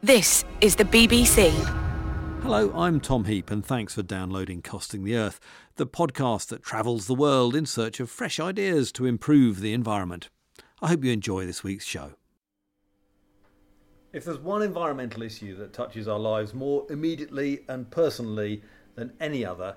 This 0.00 0.44
is 0.60 0.76
the 0.76 0.84
BBC. 0.84 1.50
Hello, 2.42 2.72
I'm 2.72 3.00
Tom 3.00 3.24
Heap, 3.24 3.50
and 3.50 3.66
thanks 3.66 3.94
for 3.96 4.04
downloading 4.04 4.62
Costing 4.62 5.02
the 5.02 5.16
Earth, 5.16 5.40
the 5.74 5.88
podcast 5.88 6.46
that 6.50 6.62
travels 6.62 7.08
the 7.08 7.16
world 7.16 7.56
in 7.56 7.66
search 7.66 7.98
of 7.98 8.08
fresh 8.08 8.38
ideas 8.38 8.92
to 8.92 9.06
improve 9.06 9.58
the 9.58 9.72
environment. 9.72 10.30
I 10.80 10.86
hope 10.86 11.02
you 11.02 11.10
enjoy 11.10 11.46
this 11.46 11.64
week's 11.64 11.84
show. 11.84 12.12
If 14.12 14.24
there's 14.24 14.38
one 14.38 14.62
environmental 14.62 15.24
issue 15.24 15.56
that 15.56 15.72
touches 15.72 16.06
our 16.06 16.20
lives 16.20 16.54
more 16.54 16.86
immediately 16.90 17.64
and 17.68 17.90
personally 17.90 18.62
than 18.94 19.12
any 19.18 19.44
other, 19.44 19.74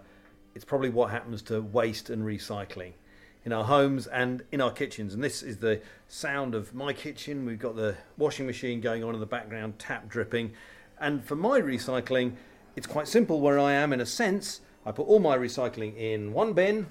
it's 0.54 0.66
probably 0.66 0.90
what 0.90 1.10
happens 1.10 1.42
to 1.44 1.64
waste 1.64 2.12
and 2.12 2.24
recycling 2.24 2.94
in 3.44 3.52
our 3.52 3.64
homes 3.64 4.08
and 4.08 4.44
in 4.52 4.62
our 4.62 4.72
kitchens. 4.72 5.14
And 5.14 5.24
this 5.24 5.42
is 5.42 5.58
the 5.58 5.82
sound 6.08 6.54
of 6.56 6.74
my 6.74 6.94
kitchen. 6.94 7.46
We've 7.46 7.60
got 7.60 7.76
the 7.76 7.96
washing 8.18 8.46
machine 8.46 8.82
going 8.82 9.04
on 9.04 9.14
in 9.14 9.20
the 9.20 9.26
background, 9.26 9.80
tap 9.80 10.08
dripping. 10.08 10.54
And 11.00 11.24
for 11.24 11.36
my 11.36 11.60
recycling, 11.60 12.34
it's 12.76 12.88
quite 12.88 13.08
simple 13.08 13.42
where 13.42 13.60
I 13.60 13.74
am 13.74 13.94
in 13.94 14.02
a 14.02 14.06
sense. 14.06 14.62
I 14.86 14.92
put 14.92 15.08
all 15.08 15.20
my 15.20 15.38
recycling 15.38 15.96
in 15.98 16.34
one 16.34 16.54
bin, 16.54 16.88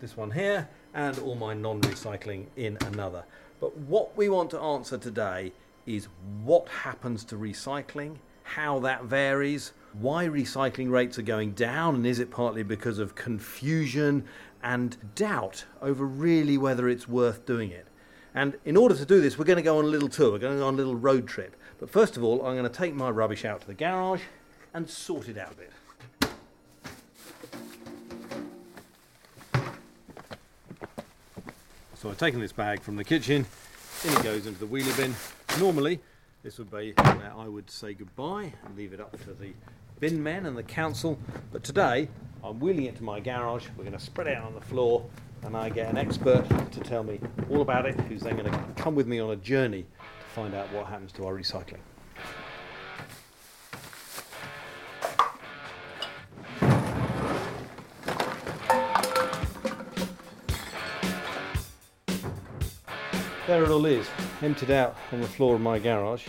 this 0.00 0.16
one 0.16 0.30
here, 0.30 0.68
and 0.92 1.18
all 1.20 1.34
my 1.34 1.54
non 1.54 1.80
recycling 1.82 2.46
in 2.56 2.78
another. 2.86 3.24
But 3.60 3.76
what 3.76 4.16
we 4.16 4.28
want 4.28 4.50
to 4.50 4.60
answer 4.60 4.98
today 4.98 5.52
is 5.86 6.08
what 6.42 6.68
happens 6.68 7.24
to 7.24 7.36
recycling, 7.36 8.16
how 8.42 8.78
that 8.80 9.04
varies, 9.04 9.72
why 9.94 10.26
recycling 10.26 10.90
rates 10.90 11.18
are 11.18 11.22
going 11.22 11.52
down, 11.52 11.94
and 11.94 12.06
is 12.06 12.18
it 12.18 12.30
partly 12.30 12.62
because 12.62 12.98
of 12.98 13.14
confusion 13.14 14.24
and 14.64 14.96
doubt 15.14 15.66
over 15.82 16.04
really 16.06 16.56
whether 16.56 16.88
it's 16.88 17.06
worth 17.06 17.44
doing 17.44 17.70
it. 17.70 17.86
And 18.34 18.56
in 18.64 18.76
order 18.76 18.96
to 18.96 19.04
do 19.04 19.20
this, 19.20 19.38
we're 19.38 19.44
going 19.44 19.58
to 19.58 19.62
go 19.62 19.78
on 19.78 19.84
a 19.84 19.88
little 19.88 20.08
tour, 20.08 20.32
we're 20.32 20.38
going 20.38 20.54
to 20.54 20.58
go 20.58 20.66
on 20.66 20.74
a 20.74 20.76
little 20.76 20.96
road 20.96 21.28
trip. 21.28 21.54
But 21.78 21.90
first 21.90 22.16
of 22.16 22.24
all, 22.24 22.44
I'm 22.44 22.56
going 22.56 22.68
to 22.68 22.76
take 22.76 22.94
my 22.94 23.10
rubbish 23.10 23.44
out 23.44 23.60
to 23.60 23.66
the 23.66 23.74
garage 23.74 24.22
and 24.72 24.88
sort 24.88 25.28
it 25.28 25.36
out 25.36 25.52
a 25.52 25.54
bit. 25.54 25.70
So 31.94 32.10
I've 32.10 32.18
taken 32.18 32.40
this 32.40 32.52
bag 32.52 32.80
from 32.80 32.96
the 32.96 33.04
kitchen, 33.04 33.46
in 34.04 34.12
it 34.12 34.22
goes 34.22 34.46
into 34.46 34.58
the 34.58 34.66
wheelie 34.66 34.96
bin. 34.96 35.14
Normally, 35.60 36.00
this 36.42 36.58
would 36.58 36.70
be 36.70 36.92
where 36.96 37.32
I 37.36 37.48
would 37.48 37.70
say 37.70 37.94
goodbye 37.94 38.52
and 38.64 38.76
leave 38.76 38.92
it 38.92 39.00
up 39.00 39.12
to 39.24 39.32
the 39.32 39.52
bin 40.00 40.22
men 40.22 40.46
and 40.46 40.56
the 40.56 40.62
council. 40.62 41.18
But 41.52 41.64
today, 41.64 42.08
I'm 42.44 42.60
wheeling 42.60 42.84
it 42.84 42.96
to 42.96 43.02
my 43.02 43.20
garage. 43.20 43.68
We're 43.74 43.84
going 43.84 43.96
to 43.96 44.04
spread 44.04 44.26
it 44.26 44.36
out 44.36 44.44
on 44.44 44.54
the 44.54 44.60
floor, 44.60 45.06
and 45.44 45.56
I 45.56 45.70
get 45.70 45.88
an 45.88 45.96
expert 45.96 46.44
to 46.72 46.80
tell 46.80 47.02
me 47.02 47.18
all 47.48 47.62
about 47.62 47.86
it, 47.86 47.98
who's 48.02 48.20
then 48.20 48.36
going 48.36 48.52
to 48.52 48.58
come 48.76 48.94
with 48.94 49.06
me 49.06 49.18
on 49.18 49.30
a 49.30 49.36
journey 49.36 49.86
to 49.98 50.26
find 50.34 50.54
out 50.54 50.70
what 50.70 50.84
happens 50.84 51.10
to 51.12 51.26
our 51.26 51.32
recycling. 51.32 51.78
There 63.46 63.64
it 63.64 63.70
all 63.70 63.86
is, 63.86 64.06
emptied 64.42 64.70
out 64.70 64.96
on 65.12 65.22
the 65.22 65.28
floor 65.28 65.54
of 65.54 65.62
my 65.62 65.78
garage 65.78 66.26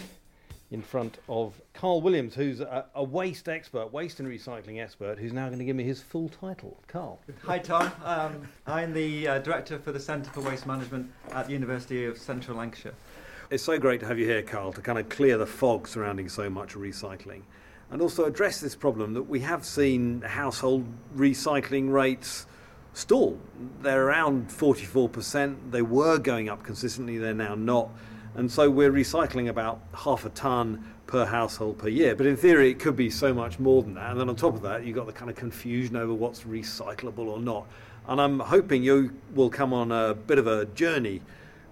in 0.76 0.82
front 0.82 1.20
of 1.30 1.62
Carl 1.74 2.02
Williams, 2.02 2.36
who's 2.36 2.60
a, 2.60 2.86
a, 2.96 3.02
waste 3.02 3.48
expert, 3.48 3.94
waste 3.94 4.20
and 4.20 4.28
recycling 4.28 4.84
expert, 4.84 5.18
who's 5.18 5.32
now 5.32 5.48
going 5.48 5.58
to 5.58 5.64
give 5.64 5.78
me 5.78 5.86
his 5.86 6.02
full 6.02 6.28
title. 6.28 6.78
Carl. 6.90 7.18
Hi, 7.44 7.60
Tom. 7.60 7.90
Um, 8.04 8.46
I'm 8.68 8.94
the 8.94 9.26
uh, 9.26 9.40
director 9.40 9.80
for 9.80 9.94
the 9.94 10.00
Centre 10.02 10.30
for 10.32 10.42
Waste 10.42 10.68
Management 10.68 11.10
at 11.32 11.48
the 11.48 11.54
University 11.54 12.04
of 12.04 12.18
Central 12.18 12.58
Lancashire. 12.58 12.94
It's 13.50 13.64
so 13.64 13.80
great 13.80 14.02
to 14.02 14.06
have 14.06 14.20
you 14.20 14.26
here, 14.26 14.42
Carl, 14.42 14.74
to 14.74 14.82
kind 14.82 15.00
of 15.00 15.08
clear 15.08 15.38
the 15.38 15.46
fog 15.46 15.88
surrounding 15.88 16.28
so 16.28 16.50
much 16.50 16.74
recycling 16.74 17.44
and 17.90 18.02
also 18.02 18.26
address 18.26 18.60
this 18.60 18.76
problem 18.76 19.14
that 19.14 19.24
we 19.24 19.40
have 19.40 19.64
seen 19.64 20.20
household 20.24 20.86
recycling 21.16 21.90
rates 21.90 22.48
stall. 22.92 23.40
They're 23.82 24.06
around 24.06 24.50
44%. 24.50 25.72
They 25.72 25.84
were 25.84 26.18
going 26.18 26.50
up 26.50 26.64
consistently, 26.64 27.18
they're 27.18 27.34
now 27.34 27.56
not. 27.56 27.92
And 28.36 28.52
so 28.52 28.70
we're 28.70 28.92
recycling 28.92 29.50
about 29.50 29.80
half 29.94 30.26
a 30.26 30.30
tonne 30.30 30.94
per 31.08 31.26
household 31.26 31.78
per 31.78 31.88
year. 31.88 32.16
But 32.16 32.26
in 32.26 32.36
theory, 32.36 32.70
it 32.70 32.80
could 32.80 32.96
be 32.96 33.10
so 33.10 33.34
much 33.34 33.60
more 33.60 33.82
than 33.82 33.94
that. 33.94 34.12
And 34.12 34.20
then 34.20 34.30
on 34.30 34.36
top 34.36 34.56
of 34.56 34.62
that, 34.64 34.86
you've 34.86 34.96
got 34.96 35.06
the 35.06 35.14
kind 35.14 35.30
of 35.30 35.38
confusion 35.38 35.96
over 35.96 36.14
what's 36.14 36.42
recyclable 36.42 37.28
or 37.28 37.40
not. 37.40 37.66
And 38.08 38.20
I'm 38.20 38.40
hoping 38.40 38.84
you 38.84 39.14
will 39.34 39.50
come 39.50 39.74
on 39.74 39.92
a 39.92 40.14
bit 40.14 40.38
of 40.38 40.48
a 40.48 40.66
journey 40.66 41.22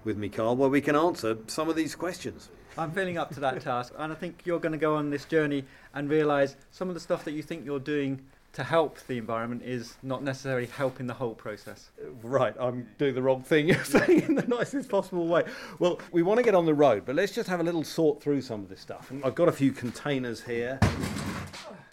with 0.04 0.18
me, 0.18 0.30
Carl, 0.30 0.56
where 0.56 0.70
we 0.70 0.82
can 0.82 0.96
answer 0.96 1.38
some 1.48 1.70
of 1.70 1.76
these 1.76 1.96
questions. 1.96 2.50
I'm 2.78 2.92
feeling 2.92 3.18
up 3.18 3.32
to 3.36 3.40
that 3.42 3.62
task, 3.62 3.94
and 3.98 4.12
I 4.12 4.16
think 4.16 4.42
you're 4.46 4.60
going 4.60 4.72
to 4.72 4.80
go 4.80 4.96
on 4.96 5.12
this 5.12 5.26
journey 5.26 5.64
and 5.94 6.10
realise 6.10 6.56
some 6.72 6.88
of 6.88 6.96
the 6.96 7.00
stuff 7.00 7.24
that 7.26 7.34
you 7.34 7.44
think 7.44 7.66
you're 7.66 7.80
doing 7.80 8.22
to 8.54 8.64
help 8.64 9.00
the 9.08 9.18
environment 9.18 9.64
is 9.64 9.96
not 10.04 10.24
necessarily 10.24 10.68
helping 10.68 11.08
the 11.08 11.14
whole 11.14 11.34
process. 11.34 11.90
Right, 12.22 12.56
I'm 12.60 12.88
doing 13.00 13.16
the 13.16 13.22
wrong 13.22 13.42
thing. 13.42 13.68
You're 13.70 13.84
saying 13.84 14.22
in 14.22 14.36
the 14.36 14.48
nicest 14.48 14.90
possible 14.90 15.28
way. 15.28 15.44
Well, 15.80 16.00
we 16.12 16.22
want 16.22 16.38
to 16.38 16.44
get 16.44 16.54
on 16.54 16.66
the 16.66 16.74
road, 16.74 17.04
but 17.06 17.16
let's 17.16 17.34
just 17.34 17.50
have 17.50 17.60
a 17.60 17.64
little 17.64 17.84
sort 17.84 18.22
through 18.22 18.42
some 18.42 18.62
of 18.62 18.70
this 18.70 18.80
stuff. 18.80 19.12
I've 19.24 19.36
got 19.36 19.50
a 19.50 19.52
few 19.52 19.72
containers 19.72 20.44
here. 20.44 20.80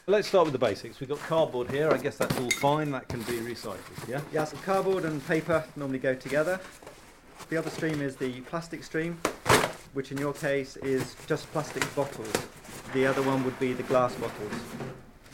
Let's 0.07 0.29
start 0.29 0.45
with 0.45 0.53
the 0.53 0.59
basics. 0.59 1.01
We've 1.01 1.09
got 1.09 1.19
cardboard 1.21 1.71
here. 1.71 1.91
I 1.91 1.97
guess 1.97 2.17
that's 2.17 2.37
all 2.39 2.51
fine. 2.51 2.91
That 2.91 3.09
can 3.09 3.21
be 3.23 3.39
recycled. 3.39 4.09
Yeah. 4.09 4.21
Yeah. 4.33 4.45
So 4.45 4.57
cardboard 4.59 5.05
and 5.05 5.25
paper 5.27 5.65
normally 5.77 5.99
go 5.99 6.15
together. 6.15 6.61
The 7.49 7.57
other 7.57 7.71
stream 7.71 8.03
is 8.03 8.17
the 8.17 8.41
plastic 8.43 8.85
stream, 8.85 9.19
which 9.93 10.13
in 10.13 10.19
your 10.19 10.33
case 10.33 10.77
is 10.79 11.17
just 11.27 11.51
plastic 11.53 11.83
bottles. 11.95 12.33
The 12.93 13.07
other 13.07 13.23
one 13.23 13.45
would 13.45 13.59
be 13.59 13.73
the 13.73 13.83
glass 13.85 14.15
bottles 14.17 14.53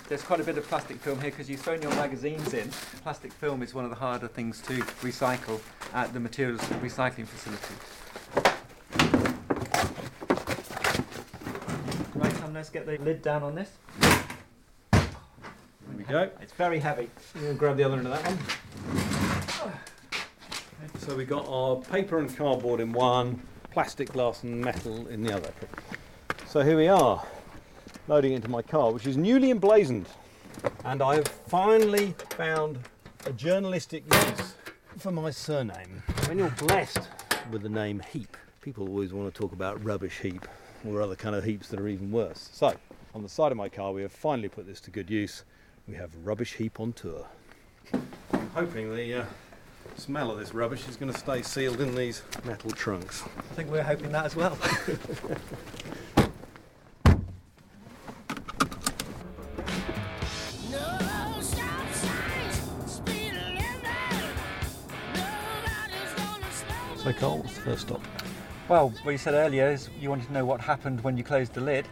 there's 0.09 0.22
quite 0.22 0.41
a 0.41 0.44
bit 0.44 0.56
of 0.56 0.67
plastic 0.69 0.99
film 0.99 1.21
here 1.21 1.31
because 1.31 1.50
you've 1.50 1.61
thrown 1.61 1.83
your 1.83 1.91
magazines 1.93 2.55
in. 2.55 2.71
Plastic 3.03 3.33
film 3.33 3.62
is 3.62 3.75
one 3.75 3.84
of 3.84 3.91
the 3.91 3.97
harder 3.97 4.28
things 4.28 4.61
to 4.62 4.75
recycle 5.03 5.61
at 5.94 6.12
the 6.12 6.21
materials 6.21 6.61
recycling 6.81 7.27
facility. 7.27 7.75
Right, 12.15 12.37
Tom, 12.37 12.55
let's 12.55 12.71
get 12.71 12.87
the 12.87 12.99
lid 12.99 13.22
down 13.22 13.43
on 13.43 13.55
this. 13.55 13.71
There 14.91 15.09
we 15.97 16.05
go. 16.05 16.31
It's 16.41 16.53
very 16.53 16.78
heavy. 16.78 17.11
We'll 17.41 17.55
grab 17.55 17.77
the 17.77 17.84
other 17.84 17.97
end 17.97 18.06
of 18.06 18.12
that 18.12 18.31
one. 18.31 18.39
So 20.99 21.16
we've 21.16 21.28
got 21.28 21.47
our 21.49 21.77
paper 21.77 22.19
and 22.19 22.34
cardboard 22.37 22.81
in 22.81 22.93
one, 22.93 23.41
plastic, 23.71 24.12
glass 24.12 24.43
and 24.43 24.61
metal 24.61 25.06
in 25.09 25.22
the 25.22 25.34
other. 25.34 25.53
So 26.47 26.62
here 26.62 26.77
we 26.77 26.89
are 26.89 27.25
loading 28.09 28.33
into 28.33 28.49
my 28.49 28.62
car, 28.62 28.93
which 28.93 29.06
is 29.06 29.17
newly 29.17 29.50
emblazoned. 29.50 30.06
And 30.84 31.03
I 31.03 31.17
have 31.17 31.28
finally 31.28 32.15
found 32.31 32.78
a 33.27 33.33
journalistic 33.33 34.05
use 34.12 34.55
for 34.99 35.11
my 35.11 35.31
surname. 35.31 36.03
When 36.27 36.39
you're 36.39 36.50
blessed 36.50 37.09
with 37.50 37.62
the 37.62 37.69
name 37.69 38.00
Heap, 38.12 38.37
people 38.62 38.89
always 38.89 39.12
want 39.12 39.33
to 39.33 39.41
talk 39.41 39.53
about 39.53 39.83
rubbish 39.84 40.21
heap 40.21 40.47
or 40.87 41.00
other 41.03 41.16
kind 41.16 41.34
of 41.34 41.45
heaps 41.45 41.69
that 41.69 41.81
are 41.81 41.89
even 41.89 42.11
worse. 42.11 42.49
So, 42.53 42.75
on 43.15 43.22
the 43.22 43.28
side 43.28 43.50
of 43.50 43.59
my 43.59 43.69
car, 43.69 43.93
we 43.93 44.03
have 44.03 44.12
finally 44.12 44.49
put 44.49 44.66
this 44.66 44.81
to 44.83 44.91
good 44.91 45.11
use. 45.11 45.45
We 45.89 45.95
have 45.95 46.11
Rubbish 46.25 46.55
Heap 46.55 46.81
on 46.81 46.93
tour. 46.93 47.27
I'm 47.93 48.50
hoping 48.55 48.95
the 48.95 49.21
uh, 49.21 49.25
smell 49.97 50.31
of 50.31 50.39
this 50.39 50.53
rubbish 50.53 50.89
is 50.89 50.97
going 50.97 51.12
to 51.12 51.19
stay 51.19 51.43
sealed 51.43 51.81
in 51.81 51.95
these 51.95 52.22
metal 52.45 52.71
trunks. 52.71 53.22
I 53.22 53.55
think 53.55 53.71
we're 53.71 53.83
hoping 53.83 54.12
that 54.12 54.27
as 54.27 54.37
well. 54.37 54.59
first 67.66 67.88
stop? 67.88 68.00
Well, 68.69 68.93
what 69.03 69.10
you 69.10 69.19
said 69.19 69.34
earlier 69.34 69.69
is 69.69 69.91
you 70.00 70.09
wanted 70.09 70.28
to 70.28 70.32
know 70.32 70.44
what 70.44 70.60
happened 70.60 71.03
when 71.03 71.16
you 71.16 71.25
closed 71.25 71.53
the 71.53 71.60
lid. 71.60 71.88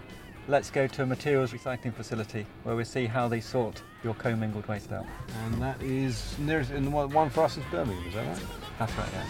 Let's 0.46 0.70
go 0.70 0.86
to 0.86 1.02
a 1.02 1.06
materials 1.06 1.52
recycling 1.52 1.92
facility 1.92 2.46
where 2.62 2.76
we 2.76 2.84
see 2.84 3.06
how 3.06 3.26
they 3.26 3.40
sort 3.40 3.82
your 4.04 4.14
commingled 4.14 4.68
waste 4.68 4.92
out. 4.92 5.04
And 5.44 5.60
that 5.60 5.82
is 5.82 6.38
nearest, 6.38 6.70
and 6.70 6.86
the 6.86 6.90
one 6.90 7.28
for 7.28 7.42
us 7.42 7.56
is 7.56 7.64
Birmingham, 7.72 8.06
is 8.06 8.14
that 8.14 8.26
right? 8.26 8.38
That's 8.78 8.92
right, 8.96 9.08
yes. 9.12 9.26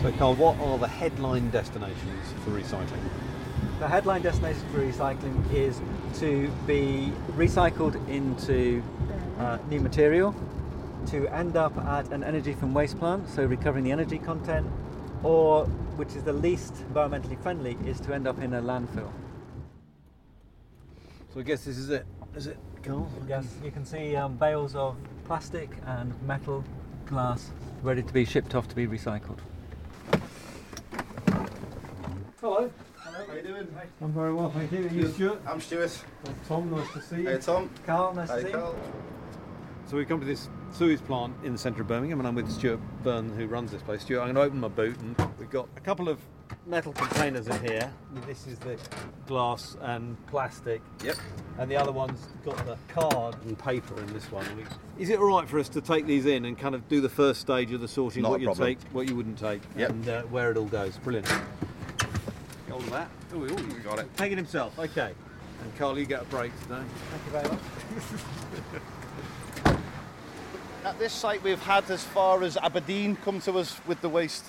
So, 0.00 0.12
Carl, 0.12 0.34
what 0.36 0.58
are 0.60 0.78
the 0.78 0.88
headline 0.88 1.50
destinations 1.50 2.32
for 2.44 2.52
recycling? 2.52 3.25
The 3.78 3.86
headline 3.86 4.22
destination 4.22 4.62
for 4.72 4.78
recycling 4.78 5.52
is 5.52 5.78
to 6.20 6.50
be 6.66 7.12
recycled 7.32 7.94
into 8.08 8.82
uh, 9.38 9.58
new 9.68 9.80
material, 9.80 10.34
to 11.08 11.28
end 11.28 11.58
up 11.58 11.76
at 11.76 12.10
an 12.10 12.24
energy 12.24 12.54
from 12.54 12.72
waste 12.72 12.98
plant, 12.98 13.28
so 13.28 13.44
recovering 13.44 13.84
the 13.84 13.92
energy 13.92 14.18
content, 14.18 14.66
or 15.22 15.66
which 15.96 16.16
is 16.16 16.22
the 16.22 16.32
least 16.32 16.72
environmentally 16.90 17.38
friendly, 17.42 17.76
is 17.84 18.00
to 18.00 18.14
end 18.14 18.26
up 18.26 18.38
in 18.40 18.54
a 18.54 18.62
landfill. 18.62 19.10
So 21.34 21.40
I 21.40 21.42
guess 21.42 21.66
this 21.66 21.76
is 21.76 21.90
it. 21.90 22.06
Is 22.34 22.46
it, 22.46 22.56
Carl? 22.82 23.06
Yes, 23.28 23.44
you 23.62 23.70
can 23.70 23.84
see 23.84 24.16
um, 24.16 24.38
bales 24.38 24.74
of 24.74 24.96
plastic 25.26 25.68
and 25.84 26.14
metal 26.22 26.64
glass 27.04 27.50
ready 27.82 28.02
to 28.02 28.12
be 28.12 28.24
shipped 28.24 28.54
off 28.54 28.68
to 28.68 28.74
be 28.74 28.86
recycled. 28.86 29.38
Hello. 32.40 32.70
How 33.26 33.34
you 33.34 33.42
doing? 33.42 33.68
I'm 34.00 34.12
very 34.12 34.32
well, 34.32 34.50
thank 34.50 34.70
you. 34.72 34.86
Are 34.86 34.88
you 34.88 35.08
Stuart? 35.08 35.40
I'm 35.46 35.60
Stuart. 35.60 35.98
Tom, 36.48 36.70
nice 36.70 36.92
to 36.92 37.02
see 37.02 37.16
you. 37.22 37.28
Hey 37.28 37.38
Tom. 37.38 37.70
Carl, 37.84 38.14
nice 38.14 38.28
Hey 38.30 38.36
to 38.36 38.42
see 38.42 38.48
you. 38.48 38.54
Carl. 38.54 38.76
So 39.88 39.96
we've 39.96 40.08
come 40.08 40.20
to 40.20 40.26
this 40.26 40.48
sewage 40.72 41.04
plant 41.04 41.34
in 41.44 41.52
the 41.52 41.58
centre 41.58 41.82
of 41.82 41.88
Birmingham, 41.88 42.18
and 42.18 42.26
I'm 42.28 42.34
with 42.34 42.50
Stuart 42.50 42.80
Byrne, 43.02 43.30
who 43.36 43.46
runs 43.46 43.70
this 43.70 43.82
place. 43.82 44.02
Stuart, 44.02 44.20
I'm 44.20 44.26
going 44.26 44.34
to 44.36 44.40
open 44.42 44.60
my 44.60 44.68
boot, 44.68 44.98
and 45.00 45.16
we've 45.38 45.50
got 45.50 45.68
a 45.76 45.80
couple 45.80 46.08
of 46.08 46.18
metal 46.66 46.92
containers 46.92 47.46
in 47.46 47.60
here. 47.64 47.92
This 48.26 48.46
is 48.48 48.58
the 48.58 48.76
glass 49.26 49.76
and 49.80 50.16
plastic, 50.26 50.82
Yep. 51.04 51.16
and 51.58 51.70
the 51.70 51.76
other 51.76 51.92
one's 51.92 52.26
got 52.44 52.56
the 52.66 52.76
card 52.88 53.36
and 53.44 53.56
paper 53.58 53.98
in 54.00 54.12
this 54.12 54.30
one. 54.32 54.44
Is 54.98 55.08
it 55.10 55.18
all 55.20 55.36
right 55.38 55.48
for 55.48 55.58
us 55.60 55.68
to 55.70 55.80
take 55.80 56.06
these 56.06 56.26
in 56.26 56.44
and 56.46 56.58
kind 56.58 56.74
of 56.74 56.88
do 56.88 57.00
the 57.00 57.08
first 57.08 57.40
stage 57.40 57.72
of 57.72 57.80
the 57.80 57.88
sorting, 57.88 58.22
Not 58.22 58.30
what 58.32 58.36
a 58.38 58.40
you 58.40 58.46
problem. 58.46 58.66
take, 58.68 58.78
what 58.92 59.08
you 59.08 59.14
wouldn't 59.14 59.38
take, 59.38 59.62
Yep. 59.76 59.90
and 59.90 60.08
uh, 60.08 60.22
where 60.24 60.50
it 60.50 60.56
all 60.56 60.66
goes? 60.66 60.98
Brilliant. 60.98 61.28
Get 62.76 62.82
hold 62.82 62.84
of 62.84 62.90
that. 62.90 63.08
Oh, 63.34 63.38
we 63.74 63.80
got 63.80 63.98
it. 63.98 64.16
Take 64.16 64.32
it 64.32 64.38
himself. 64.38 64.78
Okay. 64.78 65.12
And 65.62 65.76
Carl, 65.76 65.98
you 65.98 66.04
get 66.04 66.22
a 66.22 66.24
break 66.26 66.52
today. 66.62 66.82
Thank 67.10 67.24
you 67.24 67.30
very 67.32 67.48
much. 67.48 67.60
At 70.84 70.98
this 70.98 71.12
site, 71.12 71.42
we've 71.42 71.62
had 71.62 71.90
as 71.90 72.04
far 72.04 72.42
as 72.42 72.56
Aberdeen 72.58 73.16
come 73.16 73.40
to 73.40 73.58
us 73.58 73.80
with 73.86 74.00
the 74.02 74.08
waste. 74.08 74.44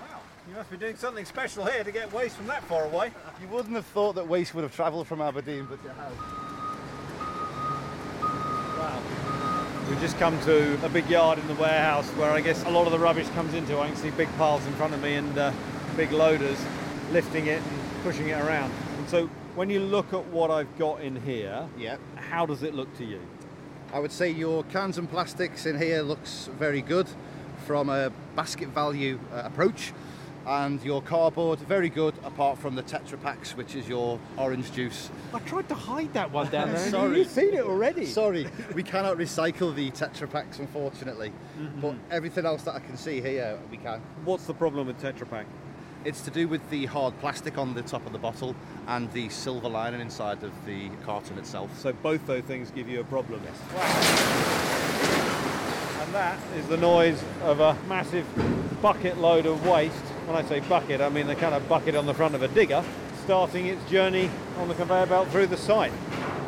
Wow, 0.00 0.20
you 0.48 0.56
must 0.56 0.70
be 0.70 0.76
doing 0.78 0.96
something 0.96 1.24
special 1.24 1.66
here 1.66 1.84
to 1.84 1.92
get 1.92 2.12
waste 2.12 2.36
from 2.36 2.46
that 2.46 2.64
far 2.64 2.84
away. 2.84 3.12
You 3.40 3.48
wouldn't 3.48 3.76
have 3.76 3.86
thought 3.86 4.14
that 4.14 4.26
waste 4.26 4.54
would 4.54 4.62
have 4.62 4.74
travelled 4.74 5.06
from 5.06 5.20
Aberdeen, 5.20 5.68
but 5.68 5.78
you 5.84 5.90
have. 5.90 6.12
Wow. 8.78 9.02
We've 9.90 10.00
just 10.00 10.18
come 10.18 10.40
to 10.40 10.84
a 10.84 10.88
big 10.88 11.08
yard 11.08 11.38
in 11.38 11.46
the 11.46 11.54
warehouse 11.54 12.08
where 12.12 12.30
I 12.30 12.40
guess 12.40 12.64
a 12.64 12.70
lot 12.70 12.86
of 12.86 12.92
the 12.92 12.98
rubbish 12.98 13.28
comes 13.30 13.54
into. 13.54 13.78
I 13.78 13.88
can 13.88 13.96
see 13.96 14.10
big 14.10 14.34
piles 14.38 14.66
in 14.66 14.72
front 14.72 14.94
of 14.94 15.02
me 15.02 15.14
and 15.14 15.38
uh, 15.38 15.52
big 15.96 16.12
loaders 16.12 16.58
lifting 17.12 17.46
it 17.46 17.60
and 17.62 18.02
pushing 18.02 18.28
it 18.28 18.40
around. 18.40 18.72
And 18.98 19.08
so 19.08 19.26
when 19.54 19.70
you 19.70 19.80
look 19.80 20.12
at 20.12 20.24
what 20.26 20.50
I've 20.50 20.78
got 20.78 21.00
in 21.00 21.16
here, 21.22 21.66
Yeah. 21.78 21.96
how 22.16 22.46
does 22.46 22.62
it 22.62 22.74
look 22.74 22.94
to 22.98 23.04
you? 23.04 23.20
I 23.92 23.98
would 24.00 24.12
say 24.12 24.30
your 24.30 24.64
cans 24.64 24.98
and 24.98 25.10
plastics 25.10 25.64
in 25.66 25.78
here 25.78 26.02
looks 26.02 26.48
very 26.58 26.82
good 26.82 27.08
from 27.66 27.88
a 27.88 28.10
basket 28.36 28.68
value 28.68 29.18
uh, 29.32 29.42
approach. 29.44 29.92
And 30.46 30.82
your 30.82 31.02
cardboard, 31.02 31.58
very 31.58 31.90
good, 31.90 32.14
apart 32.24 32.58
from 32.58 32.74
the 32.74 32.82
Tetra 32.82 33.20
Paks, 33.22 33.54
which 33.54 33.74
is 33.74 33.86
your 33.86 34.18
orange 34.38 34.72
juice. 34.72 35.10
I 35.34 35.40
tried 35.40 35.68
to 35.68 35.74
hide 35.74 36.14
that 36.14 36.30
one 36.32 36.48
down 36.48 36.72
there. 36.72 36.78
Sorry. 36.90 37.18
You've 37.18 37.28
seen 37.28 37.52
it 37.52 37.60
already. 37.64 38.06
Sorry, 38.06 38.48
we 38.72 38.82
cannot 38.82 39.18
recycle 39.18 39.74
the 39.74 39.90
Tetra 39.90 40.30
Paks, 40.30 40.58
unfortunately. 40.58 41.32
Mm-hmm. 41.60 41.80
But 41.82 41.94
everything 42.10 42.46
else 42.46 42.62
that 42.62 42.74
I 42.74 42.78
can 42.78 42.96
see 42.96 43.20
here, 43.20 43.58
we 43.70 43.76
can. 43.76 44.00
What's 44.24 44.46
the 44.46 44.54
problem 44.54 44.86
with 44.86 44.98
Tetra 45.02 45.28
Pak? 45.28 45.44
It's 46.08 46.22
to 46.22 46.30
do 46.30 46.48
with 46.48 46.70
the 46.70 46.86
hard 46.86 47.20
plastic 47.20 47.58
on 47.58 47.74
the 47.74 47.82
top 47.82 48.06
of 48.06 48.12
the 48.12 48.18
bottle 48.18 48.56
and 48.86 49.12
the 49.12 49.28
silver 49.28 49.68
lining 49.68 50.00
inside 50.00 50.42
of 50.42 50.52
the 50.64 50.88
carton 51.04 51.36
itself. 51.36 51.78
So 51.78 51.92
both 51.92 52.26
those 52.26 52.44
things 52.44 52.70
give 52.70 52.88
you 52.88 53.00
a 53.00 53.04
problem. 53.04 53.42
And 56.00 56.14
that 56.14 56.38
is 56.56 56.66
the 56.68 56.78
noise 56.78 57.22
of 57.42 57.60
a 57.60 57.76
massive 57.88 58.24
bucket 58.80 59.18
load 59.18 59.44
of 59.44 59.66
waste. 59.66 59.96
When 60.24 60.34
I 60.34 60.48
say 60.48 60.60
bucket, 60.60 61.02
I 61.02 61.10
mean 61.10 61.26
the 61.26 61.34
kind 61.34 61.54
of 61.54 61.68
bucket 61.68 61.94
on 61.94 62.06
the 62.06 62.14
front 62.14 62.34
of 62.34 62.40
a 62.40 62.48
digger, 62.48 62.82
starting 63.24 63.66
its 63.66 63.84
journey 63.90 64.30
on 64.60 64.68
the 64.68 64.74
conveyor 64.74 65.04
belt 65.08 65.28
through 65.28 65.48
the 65.48 65.58
site. 65.58 65.92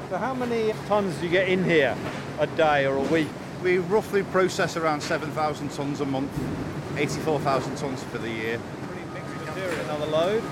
So 0.08 0.16
how 0.16 0.32
many 0.32 0.72
tons 0.86 1.14
do 1.16 1.26
you 1.26 1.30
get 1.30 1.50
in 1.50 1.64
here 1.64 1.94
a 2.38 2.46
day 2.46 2.86
or 2.86 2.96
a 2.96 3.02
week? 3.02 3.28
We 3.62 3.76
roughly 3.76 4.22
process 4.22 4.78
around 4.78 5.02
7,000 5.02 5.68
tonnes 5.68 6.00
a 6.00 6.06
month, 6.06 6.32
84,000 6.96 7.74
tonnes 7.74 7.98
for 8.04 8.16
the 8.16 8.30
year. 8.30 8.58
Material. 9.60 9.84
Another 9.84 10.06
load. 10.06 10.42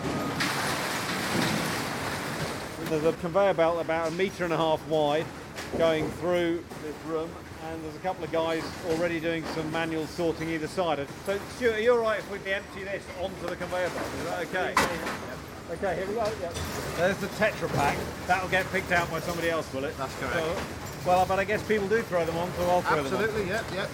There's 2.90 3.04
a 3.04 3.12
conveyor 3.20 3.54
belt 3.54 3.80
about 3.80 4.08
a 4.08 4.10
metre 4.10 4.44
and 4.44 4.52
a 4.52 4.56
half 4.56 4.86
wide 4.86 5.24
going 5.78 6.10
through 6.12 6.64
this 6.82 6.94
room 7.06 7.30
and 7.64 7.84
there's 7.84 7.96
a 7.96 8.00
couple 8.00 8.24
of 8.24 8.32
guys 8.32 8.62
already 8.90 9.18
doing 9.20 9.44
some 9.54 9.70
manual 9.72 10.06
sorting 10.06 10.50
either 10.50 10.66
side. 10.66 11.06
So 11.26 11.38
Stuart, 11.56 11.74
are 11.74 11.80
you 11.80 11.92
alright 11.92 12.18
if 12.18 12.30
we 12.30 12.52
empty 12.52 12.84
this 12.84 13.02
onto 13.20 13.46
the 13.46 13.56
conveyor 13.56 13.90
belt? 13.90 14.06
Is 14.18 14.24
that 14.24 14.40
okay? 14.40 14.74
Okay, 15.72 15.96
here 15.96 16.06
we 16.06 16.14
go. 16.14 16.24
Yep. 16.40 16.54
There's 16.96 17.16
the 17.18 17.26
Tetra 17.28 17.68
Pak. 17.74 17.96
That'll 18.26 18.48
get 18.48 18.70
picked 18.72 18.92
out 18.92 19.10
by 19.10 19.20
somebody 19.20 19.50
else, 19.50 19.72
will 19.72 19.84
it? 19.84 19.96
That's 19.96 20.14
correct. 20.16 20.34
So- 20.34 20.56
well, 21.06 21.24
but 21.26 21.38
I 21.38 21.44
guess 21.44 21.62
people 21.62 21.88
do 21.88 22.02
throw 22.02 22.24
them 22.24 22.36
on, 22.36 22.50
so 22.56 22.62
I'll 22.68 22.82
throw 22.82 23.02
them 23.02 23.14
on. 23.14 23.22
Absolutely, 23.22 23.48
yep, 23.48 23.64
yep. 23.74 23.88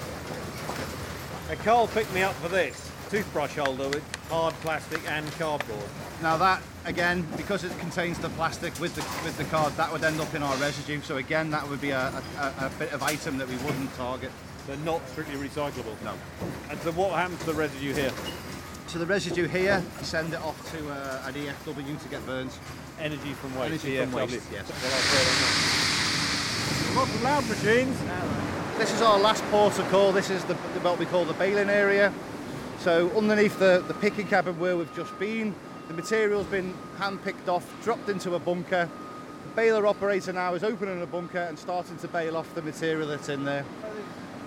And 1.50 1.58
Carl 1.60 1.86
picked 1.88 2.12
me 2.12 2.22
up 2.22 2.34
for 2.36 2.48
this 2.48 2.90
toothbrush 3.10 3.56
holder 3.56 3.88
with 3.88 4.02
hard 4.28 4.54
plastic 4.54 5.00
and 5.10 5.30
cardboard. 5.32 5.84
Now 6.22 6.36
that, 6.38 6.62
again, 6.84 7.26
because 7.36 7.64
it 7.64 7.76
contains 7.78 8.18
the 8.18 8.28
plastic 8.30 8.78
with 8.80 8.94
the, 8.94 9.02
with 9.24 9.36
the 9.36 9.44
card, 9.44 9.72
that 9.74 9.92
would 9.92 10.04
end 10.04 10.20
up 10.20 10.34
in 10.34 10.42
our 10.42 10.56
residue. 10.56 11.00
So 11.02 11.16
again, 11.16 11.50
that 11.50 11.68
would 11.68 11.80
be 11.80 11.90
a, 11.90 12.08
a, 12.38 12.66
a 12.66 12.72
bit 12.78 12.92
of 12.92 13.02
item 13.02 13.38
that 13.38 13.48
we 13.48 13.56
wouldn't 13.58 13.94
target. 13.94 14.30
They're 14.66 14.76
not 14.78 15.06
strictly 15.08 15.36
recyclable. 15.36 16.00
No. 16.02 16.14
And 16.70 16.80
so 16.80 16.92
what 16.92 17.12
happens 17.12 17.40
to 17.40 17.46
the 17.46 17.54
residue 17.54 17.92
here? 17.92 18.12
So 18.86 18.98
the 18.98 19.06
residue 19.06 19.46
here, 19.48 19.82
send 20.02 20.32
it 20.32 20.40
off 20.40 20.70
to 20.72 20.78
uh, 20.90 21.22
an 21.26 21.34
EFW 21.34 22.02
to 22.02 22.08
get 22.08 22.24
burned. 22.26 22.50
Energy 23.00 23.32
from 23.32 23.54
waste. 23.58 23.84
Energy 23.84 23.96
from 24.04 24.12
waste, 24.12 24.48
yes. 24.52 24.70
Well, 24.70 24.92
I'll 24.92 25.00
throw 25.00 25.24
them 25.24 25.44
on. 25.50 26.96
Lots 26.96 27.14
of 27.14 27.22
loud 27.22 27.48
machines. 27.48 28.78
This 28.78 28.92
is 28.92 29.02
our 29.02 29.18
last 29.18 29.42
port 29.50 29.78
of 29.78 29.88
call. 29.90 30.12
This 30.12 30.30
is 30.30 30.44
the, 30.44 30.54
the 30.54 30.80
what 30.80 30.98
we 30.98 31.06
call 31.06 31.24
the 31.24 31.32
baling 31.34 31.70
area. 31.70 32.12
So 32.84 33.10
underneath 33.16 33.58
the, 33.58 33.82
the 33.88 33.94
picking 33.94 34.26
cabin 34.26 34.58
where 34.58 34.76
we've 34.76 34.94
just 34.94 35.18
been, 35.18 35.54
the 35.88 35.94
material's 35.94 36.44
been 36.48 36.74
hand 36.98 37.24
picked 37.24 37.48
off, 37.48 37.66
dropped 37.82 38.10
into 38.10 38.34
a 38.34 38.38
bunker. 38.38 38.90
The 39.48 39.56
baler 39.56 39.86
operator 39.86 40.34
now 40.34 40.52
is 40.52 40.62
opening 40.62 41.00
a 41.00 41.06
bunker 41.06 41.38
and 41.38 41.58
starting 41.58 41.96
to 41.96 42.08
bale 42.08 42.36
off 42.36 42.54
the 42.54 42.60
material 42.60 43.08
that's 43.08 43.30
in 43.30 43.42
there. 43.46 43.64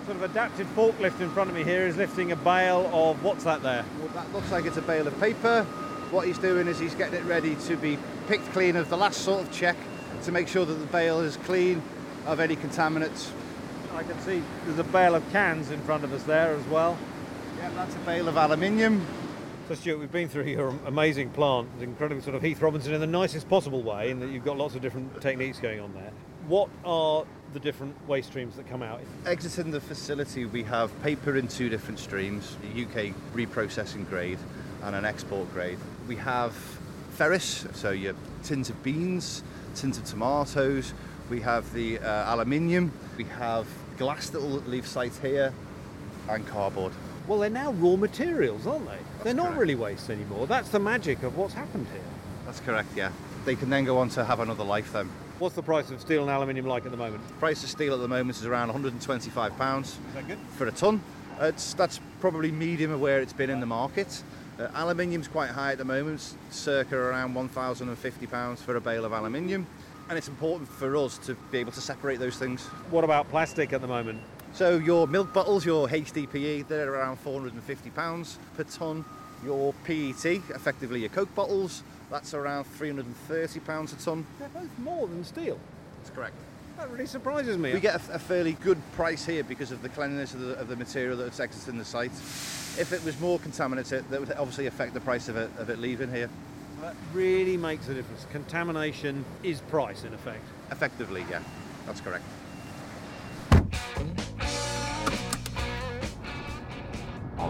Sort 0.04 0.18
of 0.18 0.22
adapted 0.22 0.68
forklift 0.76 1.20
in 1.20 1.30
front 1.30 1.50
of 1.50 1.56
me 1.56 1.64
here 1.64 1.88
is 1.88 1.96
lifting 1.96 2.30
a 2.30 2.36
bale 2.36 2.88
of 2.92 3.24
what's 3.24 3.42
that 3.42 3.60
there? 3.64 3.84
Well, 3.98 4.08
that 4.14 4.32
looks 4.32 4.52
like 4.52 4.66
it's 4.66 4.76
a 4.76 4.82
bale 4.82 5.08
of 5.08 5.18
paper. 5.18 5.64
What 6.12 6.28
he's 6.28 6.38
doing 6.38 6.68
is 6.68 6.78
he's 6.78 6.94
getting 6.94 7.18
it 7.18 7.24
ready 7.24 7.56
to 7.66 7.76
be 7.76 7.98
picked 8.28 8.46
clean 8.52 8.76
of 8.76 8.88
the 8.88 8.96
last 8.96 9.22
sort 9.22 9.42
of 9.42 9.50
check 9.50 9.76
to 10.22 10.30
make 10.30 10.46
sure 10.46 10.64
that 10.64 10.74
the 10.74 10.86
bale 10.86 11.18
is 11.22 11.38
clean 11.38 11.82
of 12.24 12.38
any 12.38 12.54
contaminants. 12.54 13.30
I 13.96 14.04
can 14.04 14.20
see 14.20 14.44
there's 14.64 14.78
a 14.78 14.84
bale 14.84 15.16
of 15.16 15.28
cans 15.32 15.72
in 15.72 15.80
front 15.80 16.04
of 16.04 16.12
us 16.12 16.22
there 16.22 16.54
as 16.54 16.64
well. 16.66 16.96
Yeah, 17.58 17.70
that's 17.70 17.96
a 17.96 17.98
bale 18.00 18.28
of 18.28 18.36
aluminium. 18.36 19.04
So 19.66 19.74
Stuart, 19.74 19.98
we've 19.98 20.12
been 20.12 20.28
through 20.28 20.44
your 20.44 20.72
amazing 20.86 21.30
plant, 21.30 21.76
the 21.78 21.84
incredible 21.84 22.22
sort 22.22 22.36
of 22.36 22.42
Heath 22.42 22.62
Robinson 22.62 22.94
in 22.94 23.00
the 23.00 23.06
nicest 23.06 23.48
possible 23.48 23.82
way, 23.82 24.10
in 24.10 24.20
that 24.20 24.28
you've 24.28 24.44
got 24.44 24.56
lots 24.56 24.76
of 24.76 24.80
different 24.80 25.20
techniques 25.20 25.58
going 25.58 25.80
on 25.80 25.92
there. 25.92 26.12
What 26.46 26.68
are 26.84 27.24
the 27.52 27.58
different 27.58 27.96
waste 28.06 28.28
streams 28.28 28.54
that 28.56 28.68
come 28.68 28.80
out? 28.80 29.00
Exiting 29.26 29.72
the 29.72 29.80
facility, 29.80 30.44
we 30.44 30.62
have 30.62 31.02
paper 31.02 31.36
in 31.36 31.48
two 31.48 31.68
different 31.68 31.98
streams, 31.98 32.56
a 32.62 32.82
UK 32.82 33.12
reprocessing 33.34 34.08
grade 34.08 34.38
and 34.84 34.94
an 34.94 35.04
export 35.04 35.52
grade. 35.52 35.78
We 36.06 36.14
have 36.14 36.54
ferrous, 37.10 37.66
so 37.72 37.90
your 37.90 38.14
tins 38.44 38.70
of 38.70 38.80
beans, 38.84 39.42
tins 39.74 39.98
of 39.98 40.04
tomatoes. 40.04 40.94
We 41.28 41.40
have 41.40 41.72
the 41.72 41.98
uh, 41.98 42.32
aluminium. 42.32 42.92
We 43.16 43.24
have 43.24 43.66
glass 43.96 44.30
that 44.30 44.40
will 44.40 44.60
leave 44.60 44.86
site 44.86 45.16
here 45.16 45.52
and 46.28 46.46
cardboard. 46.46 46.92
Well, 47.28 47.38
they're 47.40 47.50
now 47.50 47.72
raw 47.72 47.94
materials, 47.96 48.66
aren't 48.66 48.86
they? 48.86 48.96
they're 49.22 49.34
not 49.34 49.48
correct. 49.48 49.60
really 49.60 49.74
waste 49.74 50.08
anymore. 50.08 50.46
That's 50.46 50.70
the 50.70 50.78
magic 50.78 51.22
of 51.22 51.36
what's 51.36 51.52
happened 51.52 51.86
here. 51.92 52.00
That's 52.46 52.60
correct, 52.60 52.88
yeah. 52.96 53.12
They 53.44 53.54
can 53.54 53.68
then 53.68 53.84
go 53.84 53.98
on 53.98 54.08
to 54.10 54.24
have 54.24 54.40
another 54.40 54.64
life 54.64 54.92
then. 54.94 55.10
What's 55.38 55.54
the 55.54 55.62
price 55.62 55.90
of 55.90 56.00
steel 56.00 56.22
and 56.22 56.30
aluminium 56.30 56.66
like 56.66 56.86
at 56.86 56.90
the 56.90 56.96
moment? 56.96 57.22
Price 57.38 57.62
of 57.62 57.68
steel 57.68 57.92
at 57.94 58.00
the 58.00 58.08
moment 58.08 58.38
is 58.38 58.46
around 58.46 58.70
£125 58.72 59.82
Is 59.82 59.98
that 60.14 60.26
good? 60.26 60.38
for 60.56 60.66
a 60.66 60.72
ton. 60.72 61.02
It's, 61.40 61.74
that's 61.74 62.00
probably 62.20 62.50
medium 62.50 62.90
of 62.90 63.00
where 63.00 63.20
it's 63.20 63.34
been 63.34 63.50
in 63.50 63.60
the 63.60 63.66
market. 63.66 64.22
Uh, 64.58 64.68
aluminium's 64.74 65.28
quite 65.28 65.50
high 65.50 65.72
at 65.72 65.78
the 65.78 65.84
moment, 65.84 66.34
circa 66.50 66.96
around 66.96 67.34
£1,050 67.34 68.58
for 68.58 68.74
a 68.76 68.80
bale 68.80 69.04
of 69.04 69.12
aluminium. 69.12 69.66
And 70.08 70.16
it's 70.16 70.28
important 70.28 70.68
for 70.68 70.96
us 70.96 71.18
to 71.18 71.34
be 71.52 71.58
able 71.58 71.72
to 71.72 71.80
separate 71.82 72.18
those 72.18 72.38
things. 72.38 72.64
What 72.90 73.04
about 73.04 73.28
plastic 73.28 73.72
at 73.74 73.82
the 73.82 73.86
moment? 73.86 74.22
So 74.54 74.78
your 74.78 75.06
milk 75.06 75.32
bottles, 75.32 75.64
your 75.64 75.88
HDPE, 75.88 76.66
they're 76.68 76.92
around 76.92 77.18
£450 77.24 78.36
per 78.56 78.64
tonne. 78.64 79.04
Your 79.44 79.72
PET, 79.84 80.24
effectively 80.24 81.00
your 81.00 81.10
Coke 81.10 81.32
bottles, 81.34 81.84
that's 82.10 82.34
around 82.34 82.64
£330 82.64 83.92
a 83.92 84.04
tonne. 84.04 84.26
They're 84.40 84.48
both 84.48 84.78
more 84.78 85.06
than 85.06 85.22
steel. 85.22 85.58
That's 85.98 86.10
correct. 86.10 86.34
That 86.76 86.90
really 86.90 87.06
surprises 87.06 87.56
me. 87.56 87.72
We 87.72 87.80
get 87.80 88.00
a, 88.08 88.14
a 88.14 88.18
fairly 88.18 88.52
good 88.52 88.78
price 88.92 89.24
here 89.24 89.44
because 89.44 89.72
of 89.72 89.82
the 89.82 89.88
cleanliness 89.88 90.34
of 90.34 90.40
the, 90.40 90.58
of 90.58 90.68
the 90.68 90.76
material 90.76 91.16
that's 91.16 91.40
exiting 91.40 91.78
the 91.78 91.84
site. 91.84 92.12
If 92.12 92.92
it 92.92 93.04
was 93.04 93.18
more 93.20 93.38
contaminated, 93.40 94.08
that 94.10 94.20
would 94.20 94.32
obviously 94.32 94.66
affect 94.66 94.94
the 94.94 95.00
price 95.00 95.28
of 95.28 95.36
it, 95.36 95.50
of 95.58 95.70
it 95.70 95.78
leaving 95.78 96.10
here. 96.10 96.30
That 96.80 96.94
really 97.12 97.56
makes 97.56 97.88
a 97.88 97.94
difference. 97.94 98.26
Contamination 98.30 99.24
is 99.42 99.60
price, 99.62 100.04
in 100.04 100.14
effect. 100.14 100.44
Effectively, 100.70 101.24
yeah, 101.28 101.42
that's 101.86 102.00
correct. 102.00 102.24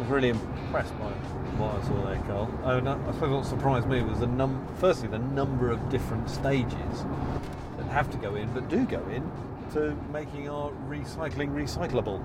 Was 0.08 0.14
really 0.14 0.30
impressed 0.30 0.98
by 0.98 1.10
what 1.58 1.74
I 1.74 1.86
saw 1.86 2.06
there, 2.06 2.22
Carl. 2.26 2.48
I, 2.64 3.12
suppose 3.12 3.30
what 3.30 3.46
surprised 3.46 3.88
me 3.88 4.02
was 4.02 4.20
the 4.20 4.26
num. 4.26 4.66
Firstly, 4.78 5.08
the 5.08 5.18
number 5.18 5.70
of 5.70 5.88
different 5.90 6.30
stages 6.30 7.04
that 7.76 7.86
have 7.88 8.10
to 8.12 8.16
go 8.16 8.34
in, 8.34 8.50
but 8.52 8.68
do 8.68 8.86
go 8.86 9.06
in, 9.08 9.30
to 9.74 9.94
making 10.10 10.48
our 10.48 10.70
recycling 10.88 11.50
recyclable. 11.50 12.22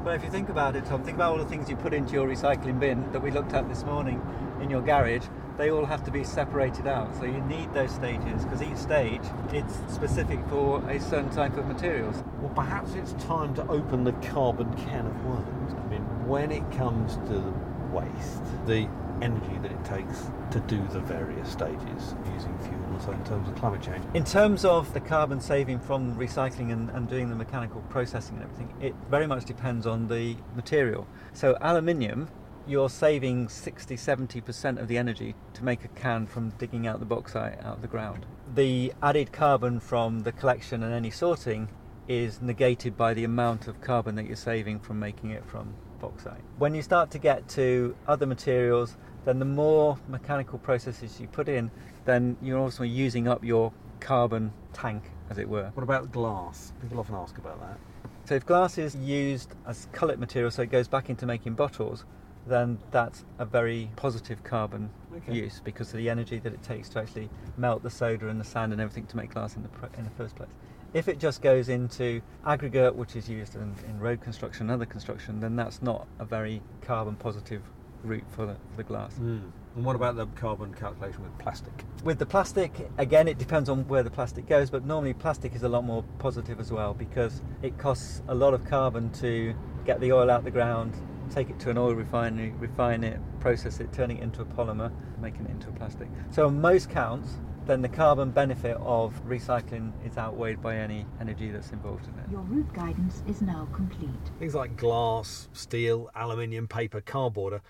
But 0.04 0.14
if 0.14 0.22
you 0.22 0.30
think 0.30 0.50
about 0.50 0.76
it, 0.76 0.84
Tom, 0.84 1.02
think 1.02 1.16
about 1.16 1.32
all 1.32 1.38
the 1.38 1.50
things 1.50 1.68
you 1.68 1.74
put 1.74 1.92
into 1.92 2.12
your 2.12 2.28
recycling 2.28 2.78
bin 2.78 3.10
that 3.10 3.20
we 3.20 3.32
looked 3.32 3.54
at 3.54 3.68
this 3.68 3.82
morning 3.82 4.22
in 4.62 4.70
your 4.70 4.80
garage. 4.80 5.26
They 5.58 5.70
all 5.70 5.84
have 5.86 6.04
to 6.04 6.10
be 6.10 6.22
separated 6.24 6.86
out. 6.86 7.14
So 7.16 7.24
you 7.24 7.40
need 7.42 7.72
those 7.72 7.90
stages 7.90 8.44
because 8.44 8.62
each 8.62 8.76
stage 8.76 9.22
it's 9.52 9.74
specific 9.92 10.38
for 10.48 10.86
a 10.88 11.00
certain 11.00 11.30
type 11.30 11.56
of 11.56 11.66
materials. 11.66 12.22
Well, 12.40 12.52
perhaps 12.54 12.94
it's 12.94 13.12
time 13.24 13.54
to 13.54 13.66
open 13.68 14.04
the 14.04 14.12
carbon 14.12 14.74
can 14.76 15.06
of 15.06 15.24
worms. 15.24 15.74
I 15.74 15.86
mean, 15.88 16.02
when 16.26 16.52
it 16.52 16.70
comes 16.72 17.16
to 17.28 17.34
the 17.34 17.52
waste, 17.90 18.42
the 18.66 18.88
energy 19.22 19.58
that 19.62 19.72
it 19.72 19.84
takes 19.84 20.30
to 20.50 20.60
do 20.60 20.86
the 20.88 21.00
various 21.00 21.50
stages 21.50 22.14
using 22.34 22.56
fuel 22.58 22.86
so 23.00 23.12
in 23.12 23.24
terms 23.24 23.48
of 23.48 23.54
climate 23.56 23.82
change. 23.82 24.04
In 24.14 24.24
terms 24.24 24.64
of 24.64 24.92
the 24.94 25.00
carbon 25.00 25.40
saving 25.40 25.80
from 25.80 26.16
recycling 26.16 26.72
and, 26.72 26.90
and 26.90 27.08
doing 27.08 27.28
the 27.28 27.34
mechanical 27.34 27.80
processing 27.88 28.36
and 28.36 28.44
everything, 28.44 28.72
it 28.80 28.94
very 29.10 29.26
much 29.26 29.44
depends 29.44 29.86
on 29.86 30.08
the 30.08 30.36
material. 30.54 31.06
So 31.32 31.56
aluminium 31.60 32.28
you're 32.66 32.90
saving 32.90 33.48
60 33.48 33.96
70% 33.96 34.80
of 34.80 34.88
the 34.88 34.98
energy 34.98 35.34
to 35.54 35.64
make 35.64 35.84
a 35.84 35.88
can 35.88 36.26
from 36.26 36.50
digging 36.58 36.86
out 36.86 36.98
the 36.98 37.06
bauxite 37.06 37.58
out 37.64 37.76
of 37.76 37.82
the 37.82 37.88
ground. 37.88 38.26
The 38.54 38.92
added 39.02 39.32
carbon 39.32 39.80
from 39.80 40.20
the 40.20 40.32
collection 40.32 40.82
and 40.82 40.92
any 40.92 41.10
sorting 41.10 41.68
is 42.08 42.40
negated 42.40 42.96
by 42.96 43.14
the 43.14 43.24
amount 43.24 43.68
of 43.68 43.80
carbon 43.80 44.14
that 44.16 44.26
you're 44.26 44.36
saving 44.36 44.80
from 44.80 44.98
making 44.98 45.30
it 45.30 45.44
from 45.46 45.74
bauxite. 46.00 46.40
When 46.58 46.74
you 46.74 46.82
start 46.82 47.10
to 47.12 47.18
get 47.18 47.48
to 47.50 47.96
other 48.06 48.26
materials, 48.26 48.96
then 49.24 49.38
the 49.38 49.44
more 49.44 49.98
mechanical 50.08 50.58
processes 50.58 51.20
you 51.20 51.26
put 51.26 51.48
in, 51.48 51.70
then 52.04 52.36
you're 52.40 52.58
also 52.58 52.84
using 52.84 53.26
up 53.26 53.42
your 53.44 53.72
carbon 54.00 54.52
tank, 54.72 55.02
as 55.30 55.38
it 55.38 55.48
were. 55.48 55.70
What 55.74 55.82
about 55.82 56.12
glass? 56.12 56.72
People 56.80 57.00
often 57.00 57.16
ask 57.16 57.36
about 57.38 57.60
that. 57.60 57.78
So 58.24 58.34
if 58.34 58.46
glass 58.46 58.78
is 58.78 58.94
used 58.96 59.54
as 59.66 59.88
cullet 59.92 60.18
material, 60.18 60.50
so 60.50 60.62
it 60.62 60.70
goes 60.70 60.88
back 60.88 61.10
into 61.10 61.26
making 61.26 61.54
bottles, 61.54 62.04
then 62.46 62.78
that's 62.90 63.24
a 63.38 63.44
very 63.44 63.90
positive 63.96 64.42
carbon 64.44 64.90
okay. 65.16 65.32
use 65.32 65.60
because 65.64 65.90
of 65.90 65.98
the 65.98 66.08
energy 66.08 66.38
that 66.38 66.52
it 66.52 66.62
takes 66.62 66.88
to 66.90 67.00
actually 67.00 67.28
melt 67.56 67.82
the 67.82 67.90
soda 67.90 68.28
and 68.28 68.40
the 68.40 68.44
sand 68.44 68.72
and 68.72 68.80
everything 68.80 69.06
to 69.06 69.16
make 69.16 69.30
glass 69.30 69.56
in 69.56 69.62
the, 69.62 69.68
in 69.98 70.04
the 70.04 70.10
first 70.10 70.36
place. 70.36 70.50
If 70.94 71.08
it 71.08 71.18
just 71.18 71.42
goes 71.42 71.68
into 71.68 72.22
aggregate, 72.46 72.94
which 72.94 73.16
is 73.16 73.28
used 73.28 73.54
in, 73.56 73.74
in 73.88 73.98
road 73.98 74.20
construction 74.20 74.66
and 74.66 74.70
other 74.70 74.86
construction, 74.86 75.40
then 75.40 75.56
that's 75.56 75.82
not 75.82 76.06
a 76.18 76.24
very 76.24 76.62
carbon 76.80 77.16
positive 77.16 77.62
route 78.02 78.24
for 78.30 78.46
the, 78.46 78.54
for 78.70 78.76
the 78.76 78.84
glass. 78.84 79.14
Mm. 79.14 79.50
And 79.74 79.84
what 79.84 79.94
about 79.94 80.16
the 80.16 80.26
carbon 80.26 80.72
calculation 80.72 81.22
with 81.22 81.36
plastic? 81.38 81.84
With 82.02 82.18
the 82.18 82.24
plastic, 82.24 82.72
again, 82.96 83.28
it 83.28 83.36
depends 83.36 83.68
on 83.68 83.86
where 83.88 84.02
the 84.02 84.10
plastic 84.10 84.46
goes, 84.46 84.70
but 84.70 84.86
normally 84.86 85.12
plastic 85.12 85.54
is 85.54 85.64
a 85.64 85.68
lot 85.68 85.84
more 85.84 86.02
positive 86.18 86.60
as 86.60 86.72
well 86.72 86.94
because 86.94 87.42
it 87.62 87.76
costs 87.76 88.22
a 88.28 88.34
lot 88.34 88.54
of 88.54 88.64
carbon 88.64 89.10
to 89.14 89.54
get 89.84 90.00
the 90.00 90.12
oil 90.12 90.30
out 90.30 90.38
of 90.38 90.44
the 90.44 90.50
ground, 90.50 90.94
take 91.30 91.50
it 91.50 91.58
to 91.60 91.70
an 91.70 91.78
oil 91.78 91.94
refinery, 91.94 92.52
refine 92.58 93.04
it, 93.04 93.20
process 93.40 93.80
it, 93.80 93.92
turning 93.92 94.18
it 94.18 94.22
into 94.22 94.42
a 94.42 94.44
polymer, 94.44 94.92
making 95.20 95.44
it 95.46 95.50
into 95.50 95.68
a 95.68 95.72
plastic. 95.72 96.08
So 96.30 96.46
on 96.46 96.60
most 96.60 96.90
counts, 96.90 97.38
then 97.66 97.82
the 97.82 97.88
carbon 97.88 98.30
benefit 98.30 98.76
of 98.80 99.20
recycling 99.26 99.92
is 100.06 100.16
outweighed 100.16 100.62
by 100.62 100.76
any 100.76 101.04
energy 101.20 101.50
that's 101.50 101.70
involved 101.70 102.06
in 102.06 102.18
it. 102.20 102.30
Your 102.30 102.42
route 102.42 102.72
guidance 102.72 103.22
is 103.26 103.42
now 103.42 103.68
complete. 103.72 104.08
Things 104.38 104.54
like 104.54 104.76
glass, 104.76 105.48
steel, 105.52 106.08
aluminium, 106.14 106.68
paper, 106.68 107.00
cardboard 107.00 107.54
are, 107.54 107.62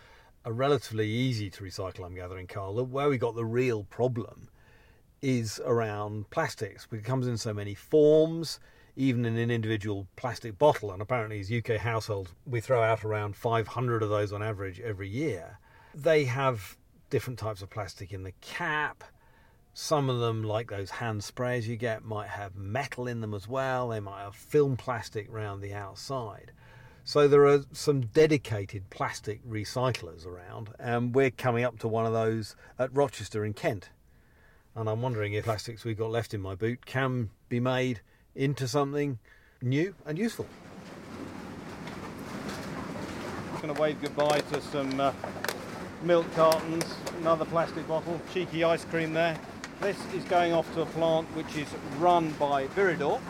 are 0.45 0.53
relatively 0.53 1.09
easy 1.09 1.49
to 1.51 1.65
recycle, 1.65 2.05
I'm 2.05 2.15
gathering, 2.15 2.47
Carl. 2.47 2.85
Where 2.85 3.09
we 3.09 3.17
got 3.17 3.35
the 3.35 3.45
real 3.45 3.85
problem 3.85 4.49
is 5.23 5.61
around 5.65 6.29
plastics. 6.31 6.87
It 6.93 7.05
comes 7.05 7.27
in 7.27 7.39
so 7.39 7.55
many 7.55 7.75
forms, 7.75 8.61
even 8.97 9.25
in 9.27 9.37
an 9.37 9.51
individual 9.51 10.07
plastic 10.17 10.59
bottle. 10.59 10.91
And 10.91 11.03
apparently, 11.03 11.41
as 11.41 11.53
UK 11.53 11.79
households, 11.79 12.33
we 12.47 12.61
throw 12.61 12.83
out 12.83 13.05
around 13.05 13.37
500 13.37 14.03
of 14.03 14.09
those 14.09 14.33
on 14.33 14.43
average 14.43 14.81
every 14.81 15.09
year. 15.09 15.59
They 15.95 16.25
have 16.25 16.77
different 17.11 17.39
types 17.39 17.63
of 17.63 17.71
plastic 17.71 18.13
in 18.13 18.23
the 18.23 18.33
cap. 18.41 19.05
Some 19.75 20.09
of 20.09 20.21
them, 20.21 20.43
like 20.43 20.71
those 20.71 20.91
hand 20.91 21.23
sprays 21.23 21.69
you 21.69 21.77
get, 21.77 22.05
might 22.05 22.29
have 22.29 22.57
metal 22.57 23.07
in 23.07 23.21
them 23.21 23.35
as 23.35 23.47
well. 23.47 23.89
They 23.89 24.01
might 24.01 24.23
have 24.23 24.35
film 24.35 24.77
plastic 24.77 25.29
around 25.31 25.61
the 25.61 25.75
outside. 25.75 26.53
So 27.05 27.29
there 27.29 27.47
are 27.47 27.63
some 27.73 28.01
dedicated 28.01 28.91
plastic 28.91 29.47
recyclers 29.49 30.27
around, 30.27 30.71
and 30.79 31.15
we're 31.15 31.31
coming 31.31 31.63
up 31.63 31.79
to 31.81 31.89
one 31.89 32.05
of 32.05 32.13
those 32.13 32.57
at 32.79 32.93
Rochester 32.93 33.45
in 33.45 33.53
Kent. 33.53 33.91
And 34.75 34.89
I'm 34.89 35.03
wondering 35.03 35.35
if 35.35 35.45
plastics 35.45 35.85
we've 35.85 35.97
got 35.97 36.11
left 36.11 36.35
in 36.35 36.41
my 36.41 36.55
boot 36.55 36.85
can 36.85 37.31
be 37.49 37.61
made 37.61 38.01
into 38.37 38.69
something 38.69 39.19
new 39.63 39.95
and 40.05 40.19
useful. 40.19 40.47
I'm 43.55 43.63
going 43.63 43.75
to 43.75 43.81
wave 43.81 44.01
goodbye 44.01 44.41
to 44.41 44.61
some 44.61 45.01
uh, 45.01 45.13
milk 46.03 46.27
cartons, 46.35 46.85
another 47.21 47.47
plastic 47.47 47.89
bottle, 47.89 48.21
cheeky 48.33 48.63
ice 48.63 48.85
cream 48.85 49.15
there. 49.15 49.39
This 49.81 49.97
is 50.15 50.25
going 50.25 50.53
off 50.53 50.73
to 50.75 50.83
a 50.83 50.87
plant 50.87 51.27
which 51.35 51.57
is 51.57 51.69
run 51.99 52.31
by 52.33 52.67
Viridor, 52.69 53.21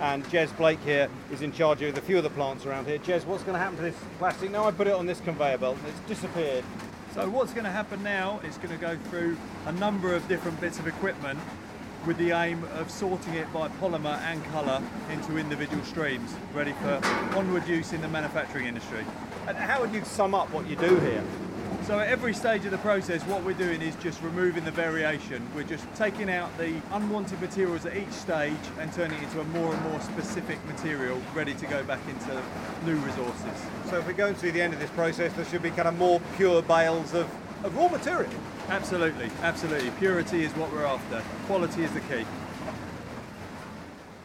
and 0.00 0.24
Jez 0.26 0.54
Blake 0.56 0.80
here 0.80 1.08
is 1.32 1.42
in 1.42 1.52
charge 1.52 1.82
of 1.82 1.96
a 1.96 2.00
few 2.00 2.18
of 2.18 2.24
the 2.24 2.30
plants 2.30 2.66
around 2.66 2.86
here. 2.86 2.98
Jez, 2.98 3.24
what's 3.24 3.44
going 3.44 3.54
to 3.54 3.58
happen 3.58 3.76
to 3.76 3.82
this 3.82 3.96
plastic? 4.18 4.50
Now 4.50 4.64
I 4.64 4.72
put 4.72 4.86
it 4.88 4.92
on 4.92 5.06
this 5.06 5.20
conveyor 5.20 5.58
belt 5.58 5.78
and 5.78 5.88
it's 5.88 6.08
disappeared. 6.08 6.64
So 7.14 7.28
what's 7.30 7.52
going 7.52 7.64
to 7.64 7.70
happen 7.70 8.02
now 8.02 8.40
is 8.40 8.58
going 8.58 8.70
to 8.70 8.76
go 8.76 8.98
through 9.08 9.38
a 9.64 9.72
number 9.72 10.14
of 10.14 10.26
different 10.28 10.60
bits 10.60 10.78
of 10.78 10.86
equipment 10.86 11.38
with 12.06 12.18
the 12.18 12.32
aim 12.32 12.64
of 12.74 12.90
sorting 12.90 13.34
it 13.34 13.52
by 13.52 13.68
polymer 13.80 14.18
and 14.22 14.44
colour 14.46 14.82
into 15.10 15.38
individual 15.38 15.82
streams, 15.84 16.34
ready 16.52 16.72
for 16.82 17.00
onward 17.36 17.66
use 17.66 17.92
in 17.92 18.00
the 18.00 18.08
manufacturing 18.08 18.66
industry. 18.66 19.04
And 19.46 19.56
how 19.56 19.80
would 19.80 19.92
you 19.92 20.04
sum 20.04 20.34
up 20.34 20.50
what 20.52 20.66
you 20.66 20.76
do 20.76 20.98
here? 21.00 21.22
So 21.86 22.00
at 22.00 22.08
every 22.08 22.34
stage 22.34 22.64
of 22.64 22.72
the 22.72 22.78
process, 22.78 23.22
what 23.26 23.44
we're 23.44 23.52
doing 23.52 23.80
is 23.80 23.94
just 23.96 24.20
removing 24.20 24.64
the 24.64 24.72
variation. 24.72 25.46
We're 25.54 25.62
just 25.62 25.86
taking 25.94 26.28
out 26.28 26.56
the 26.58 26.74
unwanted 26.90 27.40
materials 27.40 27.86
at 27.86 27.96
each 27.96 28.10
stage 28.10 28.54
and 28.80 28.92
turning 28.92 29.18
it 29.18 29.22
into 29.22 29.40
a 29.40 29.44
more 29.44 29.72
and 29.72 29.82
more 29.84 30.00
specific 30.00 30.58
material 30.66 31.22
ready 31.32 31.54
to 31.54 31.66
go 31.66 31.84
back 31.84 32.00
into 32.08 32.42
new 32.84 32.96
resources. 32.96 33.66
So 33.88 33.98
if 33.98 34.06
we 34.08 34.14
go 34.14 34.32
to 34.32 34.52
the 34.52 34.60
end 34.60 34.74
of 34.74 34.80
this 34.80 34.90
process, 34.90 35.32
there 35.34 35.44
should 35.44 35.62
be 35.62 35.70
kind 35.70 35.86
of 35.86 35.96
more 35.96 36.20
pure 36.36 36.60
bales 36.60 37.14
of, 37.14 37.28
of 37.62 37.76
raw 37.76 37.88
material. 37.88 38.32
Absolutely, 38.68 39.30
absolutely. 39.42 39.90
Purity 39.92 40.42
is 40.42 40.50
what 40.56 40.72
we're 40.72 40.84
after. 40.84 41.22
Quality 41.46 41.84
is 41.84 41.92
the 41.92 42.00
key. 42.00 42.26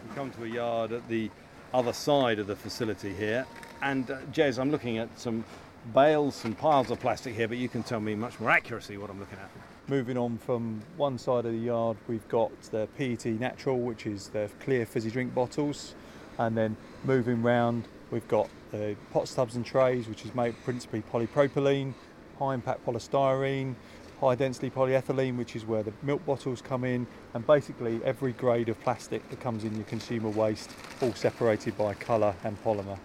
We 0.10 0.16
come 0.16 0.32
to 0.32 0.44
a 0.46 0.48
yard 0.48 0.92
at 0.94 1.08
the 1.08 1.30
other 1.76 1.94
side 1.94 2.40
of 2.40 2.48
the 2.48 2.56
facility 2.56 3.14
here, 3.14 3.46
and 3.84 4.10
uh, 4.10 4.18
Jez, 4.34 4.58
I'm 4.58 4.72
looking 4.72 4.98
at 4.98 5.20
some 5.20 5.46
bales, 5.94 6.36
some 6.36 6.56
piles 6.56 6.90
of 6.90 7.00
plastic 7.00 7.36
here, 7.36 7.48
but 7.48 7.58
you 7.58 7.70
can 7.70 7.84
tell 7.84 8.00
me 8.00 8.16
much 8.16 8.40
more 8.40 8.50
accurately 8.50 8.98
what 8.98 9.12
I'm 9.12 9.20
looking 9.20 9.38
at. 9.38 9.50
Moving 9.88 10.18
on 10.18 10.40
from 10.40 10.82
one 10.98 11.20
side 11.20 11.46
of 11.46 11.52
the 11.52 11.60
yard, 11.60 11.98
we've 12.08 12.28
got 12.28 12.52
the 12.72 12.88
PET 12.98 13.26
Natural, 13.40 13.78
which 13.78 14.08
is 14.08 14.30
the 14.30 14.50
clear 14.60 14.88
fizzy 14.88 15.12
drink 15.12 15.36
bottles, 15.36 15.94
and 16.40 16.58
then 16.58 16.76
moving 17.04 17.44
round, 17.44 17.88
we've 18.10 18.28
got 18.28 18.50
the 18.72 18.96
pot 19.14 19.28
stubs 19.28 19.56
and 19.56 19.64
trays, 19.64 20.08
which 20.08 20.26
is 20.26 20.34
made 20.34 20.56
principally 20.64 21.04
polypropylene, 21.14 21.94
high 22.40 22.56
impact 22.56 22.84
polystyrene, 22.86 23.76
high 24.22 24.36
density 24.36 24.70
polyethylene, 24.70 25.36
which 25.36 25.56
is 25.56 25.66
where 25.66 25.82
the 25.82 25.92
milk 26.04 26.24
bottles 26.25 26.62
come 26.62 26.84
in, 26.84 27.08
and 27.34 27.46
basically 27.46 28.00
every 28.06 28.34
grade 28.34 28.70
of 28.70 28.80
plastic 28.82 29.28
that 29.32 29.40
comes 29.42 29.63
in 29.63 29.75
your 29.75 29.84
consumer 29.86 30.30
waste, 30.30 30.70
all 31.01 31.13
separated 31.13 31.75
by 31.75 31.96
colour 31.96 32.34
and 32.44 32.63
polymer. 32.63 32.98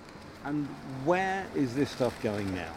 And 0.44 0.66
where 1.06 1.46
is 1.54 1.74
this 1.74 1.90
stuff 1.90 2.22
going 2.22 2.54
now? 2.54 2.72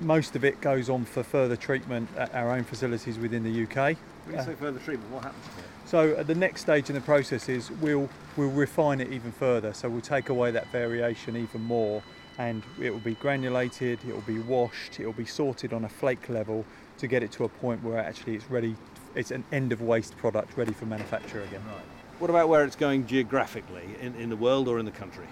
Most 0.00 0.36
of 0.36 0.44
it 0.44 0.60
goes 0.60 0.88
on 0.88 1.04
for 1.04 1.22
further 1.22 1.56
treatment 1.56 2.08
at 2.16 2.32
our 2.32 2.52
own 2.52 2.64
facilities 2.64 3.18
within 3.18 3.42
the 3.42 3.64
UK. 3.64 3.96
When 4.24 4.36
you 4.36 4.42
say 4.42 4.54
further 4.54 4.78
treatment, 4.78 5.12
what 5.12 5.24
happens 5.24 5.44
to 5.44 5.60
it? 5.60 5.66
So 5.84 6.16
at 6.16 6.28
the 6.28 6.34
next 6.34 6.60
stage 6.62 6.88
in 6.88 6.94
the 6.94 7.00
process 7.02 7.48
is 7.48 7.70
we'll 7.72 8.08
we'll 8.36 8.48
refine 8.48 9.00
it 9.00 9.12
even 9.12 9.32
further. 9.32 9.74
So 9.74 9.90
we'll 9.90 10.00
take 10.00 10.28
away 10.28 10.52
that 10.52 10.70
variation 10.70 11.36
even 11.36 11.60
more 11.62 12.02
and 12.38 12.62
it 12.80 12.90
will 12.90 13.00
be 13.00 13.16
granulated, 13.16 13.98
it 14.08 14.14
will 14.14 14.22
be 14.22 14.38
washed, 14.38 14.98
it 15.00 15.04
will 15.04 15.12
be 15.12 15.26
sorted 15.26 15.74
on 15.74 15.84
a 15.84 15.88
flake 15.88 16.30
level 16.30 16.64
to 17.00 17.06
get 17.06 17.22
it 17.22 17.32
to 17.32 17.44
a 17.44 17.48
point 17.48 17.82
where 17.82 17.98
actually 17.98 18.36
it's 18.36 18.50
ready, 18.50 18.76
it's 19.14 19.30
an 19.30 19.44
end 19.52 19.72
of 19.72 19.82
waste 19.82 20.16
product 20.16 20.56
ready 20.56 20.72
for 20.72 20.86
manufacture 20.86 21.42
again. 21.42 21.62
Right. 21.66 21.82
What 22.18 22.30
about 22.30 22.48
where 22.48 22.64
it's 22.64 22.76
going 22.76 23.06
geographically, 23.06 23.96
in, 24.00 24.14
in 24.14 24.28
the 24.28 24.36
world 24.36 24.68
or 24.68 24.78
in 24.78 24.84
the 24.84 24.90
country? 24.90 25.26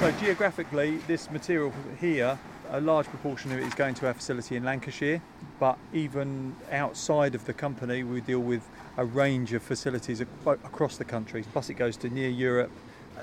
So 0.00 0.10
geographically, 0.12 0.96
this 1.06 1.30
material 1.30 1.72
here, 2.00 2.38
a 2.70 2.80
large 2.80 3.06
proportion 3.06 3.52
of 3.52 3.58
it 3.58 3.64
is 3.64 3.74
going 3.74 3.94
to 3.96 4.06
our 4.06 4.14
facility 4.14 4.56
in 4.56 4.64
Lancashire, 4.64 5.20
but 5.60 5.76
even 5.92 6.56
outside 6.70 7.34
of 7.34 7.44
the 7.44 7.52
company, 7.52 8.02
we 8.02 8.22
deal 8.22 8.40
with 8.40 8.66
a 8.96 9.04
range 9.04 9.52
of 9.52 9.62
facilities 9.62 10.22
across 10.46 10.96
the 10.96 11.04
country. 11.04 11.44
Plus, 11.52 11.68
it 11.68 11.74
goes 11.74 11.98
to 11.98 12.08
near 12.08 12.30
Europe, 12.30 12.70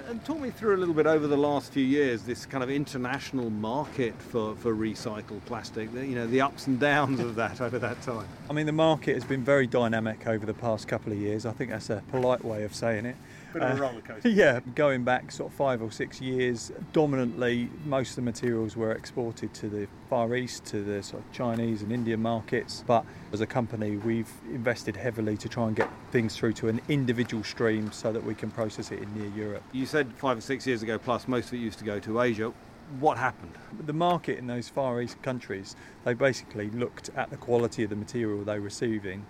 And 0.07 0.23
talk 0.23 0.39
me 0.39 0.49
through 0.49 0.75
a 0.75 0.77
little 0.77 0.93
bit 0.93 1.05
over 1.05 1.27
the 1.27 1.37
last 1.37 1.71
few 1.71 1.83
years 1.83 2.23
this 2.23 2.45
kind 2.45 2.63
of 2.63 2.69
international 2.69 3.49
market 3.49 4.13
for, 4.19 4.55
for 4.55 4.73
recycled 4.73 5.43
plastic, 5.45 5.93
you 5.93 6.15
know, 6.15 6.27
the 6.27 6.41
ups 6.41 6.67
and 6.67 6.79
downs 6.79 7.19
of 7.19 7.35
that 7.35 7.61
over 7.61 7.77
that 7.79 8.01
time. 8.01 8.27
I 8.49 8.53
mean, 8.53 8.65
the 8.65 8.71
market 8.71 9.15
has 9.15 9.23
been 9.23 9.43
very 9.43 9.67
dynamic 9.67 10.25
over 10.27 10.45
the 10.45 10.53
past 10.53 10.87
couple 10.87 11.11
of 11.11 11.19
years. 11.19 11.45
I 11.45 11.51
think 11.51 11.71
that's 11.71 11.89
a 11.89 12.03
polite 12.11 12.43
way 12.43 12.63
of 12.63 12.73
saying 12.73 13.05
it. 13.05 13.15
Bit 13.53 13.61
of 13.63 13.69
a 13.69 13.73
Uh, 13.73 13.77
roller 13.87 14.01
coaster. 14.01 14.29
Yeah, 14.29 14.59
going 14.75 15.03
back 15.03 15.31
sort 15.31 15.51
of 15.51 15.57
five 15.57 15.81
or 15.81 15.91
six 15.91 16.21
years, 16.21 16.71
dominantly 16.93 17.69
most 17.85 18.11
of 18.11 18.15
the 18.17 18.21
materials 18.21 18.75
were 18.75 18.91
exported 18.91 19.53
to 19.55 19.69
the 19.69 19.87
Far 20.09 20.35
East, 20.35 20.65
to 20.65 20.83
the 20.83 21.01
sort 21.03 21.23
of 21.23 21.31
Chinese 21.31 21.81
and 21.81 21.91
Indian 21.91 22.21
markets. 22.21 22.83
But 22.85 23.05
as 23.33 23.41
a 23.41 23.47
company, 23.47 23.97
we've 23.97 24.31
invested 24.51 24.95
heavily 24.95 25.37
to 25.37 25.49
try 25.49 25.67
and 25.67 25.75
get 25.75 25.89
things 26.11 26.35
through 26.35 26.53
to 26.53 26.67
an 26.67 26.81
individual 26.89 27.43
stream 27.43 27.91
so 27.91 28.11
that 28.11 28.23
we 28.23 28.35
can 28.35 28.51
process 28.51 28.91
it 28.91 28.99
in 28.99 29.13
near 29.15 29.29
Europe. 29.45 29.63
You 29.71 29.85
said 29.85 30.13
five 30.15 30.37
or 30.37 30.41
six 30.41 30.67
years 30.67 30.83
ago 30.83 30.97
plus, 30.97 31.27
most 31.27 31.47
of 31.47 31.53
it 31.55 31.57
used 31.57 31.79
to 31.79 31.85
go 31.85 31.99
to 31.99 32.21
Asia. 32.21 32.51
What 32.99 33.17
happened? 33.19 33.55
The 33.85 33.93
market 33.93 34.39
in 34.39 34.47
those 34.47 34.67
Far 34.67 34.99
East 35.01 35.21
countries, 35.21 35.75
they 36.05 36.13
basically 36.15 36.69
looked 36.71 37.09
at 37.15 37.29
the 37.29 37.37
quality 37.37 37.83
of 37.83 37.89
the 37.91 37.95
material 37.95 38.43
they 38.43 38.57
were 38.57 38.65
receiving 38.65 39.25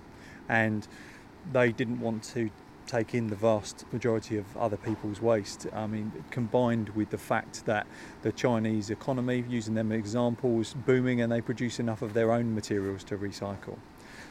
and 0.48 0.88
they 1.52 1.72
didn't 1.72 2.00
want 2.00 2.24
to 2.24 2.50
take 2.90 3.14
in 3.14 3.28
the 3.28 3.36
vast 3.36 3.86
majority 3.94 4.36
of 4.38 4.46
other 4.58 4.78
people's 4.78 5.22
waste. 5.22 5.68
I 5.74 5.86
mean, 5.86 6.12
combined 6.32 6.90
with 6.90 7.12
the 7.12 7.18
fact 7.18 7.66
that 7.66 7.86
the 8.24 8.32
Chinese 8.32 8.90
economy, 8.90 9.46
using 9.48 9.76
them 9.76 9.92
as 9.92 10.00
examples, 10.00 10.74
booming 10.74 11.22
and 11.22 11.32
they 11.32 11.42
produce 11.42 11.80
enough 11.80 12.02
of 12.02 12.14
their 12.14 12.32
own 12.32 12.56
materials 12.56 13.04
to 13.06 13.18
recycle. 13.18 13.78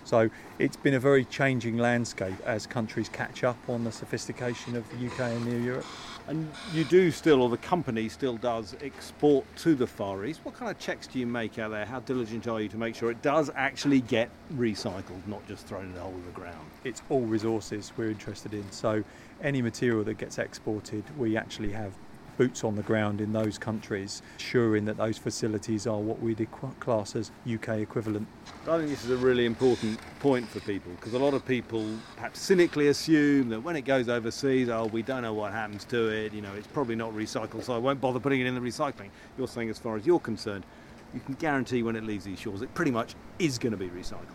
So 0.02 0.30
it's 0.58 0.76
been 0.76 0.94
a 0.94 1.00
very 1.00 1.24
changing 1.24 1.78
landscape 1.78 2.34
as 2.44 2.66
countries 2.66 3.08
catch 3.08 3.44
up 3.44 3.58
on 3.68 3.84
the 3.84 3.92
sophistication 3.92 4.74
of 4.74 4.88
the 4.90 5.06
UK 5.06 5.20
and 5.20 5.46
near 5.46 5.60
Europe. 5.60 5.86
And 6.28 6.50
you 6.74 6.84
do 6.84 7.10
still, 7.10 7.42
or 7.42 7.48
the 7.48 7.56
company 7.56 8.08
still 8.10 8.36
does, 8.36 8.76
export 8.82 9.46
to 9.56 9.74
the 9.74 9.86
Far 9.86 10.26
East. 10.26 10.40
What 10.42 10.54
kind 10.54 10.70
of 10.70 10.78
checks 10.78 11.06
do 11.06 11.18
you 11.18 11.26
make 11.26 11.58
out 11.58 11.70
there? 11.70 11.86
How 11.86 12.00
diligent 12.00 12.46
are 12.46 12.60
you 12.60 12.68
to 12.68 12.76
make 12.76 12.94
sure 12.94 13.10
it 13.10 13.22
does 13.22 13.50
actually 13.56 14.02
get 14.02 14.28
recycled, 14.54 15.26
not 15.26 15.46
just 15.48 15.66
thrown 15.66 15.86
in 15.86 15.94
the 15.94 16.00
hole 16.00 16.12
in 16.12 16.26
the 16.26 16.32
ground? 16.32 16.68
it's 16.84 17.02
all 17.08 17.20
resources 17.20 17.92
we're 17.96 18.10
interested 18.10 18.54
in. 18.54 18.70
So 18.70 19.04
any 19.42 19.62
material 19.62 20.04
that 20.04 20.18
gets 20.18 20.38
exported, 20.38 21.04
we 21.16 21.36
actually 21.36 21.72
have 21.72 21.92
boots 22.38 22.62
on 22.62 22.76
the 22.76 22.82
ground 22.82 23.20
in 23.20 23.32
those 23.32 23.58
countries, 23.58 24.22
ensuring 24.34 24.84
that 24.86 24.96
those 24.96 25.18
facilities 25.18 25.86
are 25.86 25.98
what 25.98 26.20
we'd 26.22 26.46
class 26.78 27.16
as 27.16 27.32
UK 27.52 27.80
equivalent. 27.80 28.26
I 28.68 28.78
think 28.78 28.90
this 28.90 29.04
is 29.04 29.10
a 29.10 29.16
really 29.16 29.44
important 29.44 29.98
point 30.20 30.48
for 30.48 30.60
people 30.60 30.92
because 30.92 31.14
a 31.14 31.18
lot 31.18 31.34
of 31.34 31.44
people 31.44 31.84
perhaps 32.14 32.40
cynically 32.40 32.88
assume 32.88 33.48
that 33.48 33.60
when 33.60 33.74
it 33.74 33.82
goes 33.82 34.08
overseas, 34.08 34.68
oh, 34.68 34.86
we 34.86 35.02
don't 35.02 35.22
know 35.22 35.34
what 35.34 35.52
happens 35.52 35.84
to 35.86 36.08
it, 36.08 36.32
you 36.32 36.40
know, 36.40 36.54
it's 36.54 36.68
probably 36.68 36.94
not 36.94 37.12
recycled, 37.12 37.64
so 37.64 37.74
I 37.74 37.78
won't 37.78 38.00
bother 38.00 38.20
putting 38.20 38.40
it 38.40 38.46
in 38.46 38.54
the 38.54 38.60
recycling. 38.60 39.10
You're 39.36 39.48
saying, 39.48 39.68
as 39.68 39.78
far 39.78 39.96
as 39.96 40.06
you're 40.06 40.20
concerned, 40.20 40.64
you 41.12 41.20
can 41.20 41.34
guarantee 41.34 41.82
when 41.82 41.96
it 41.96 42.04
leaves 42.04 42.24
these 42.24 42.38
shores, 42.38 42.62
it 42.62 42.72
pretty 42.74 42.92
much 42.92 43.16
is 43.40 43.58
going 43.58 43.72
to 43.72 43.76
be 43.76 43.88
recycled. 43.88 44.26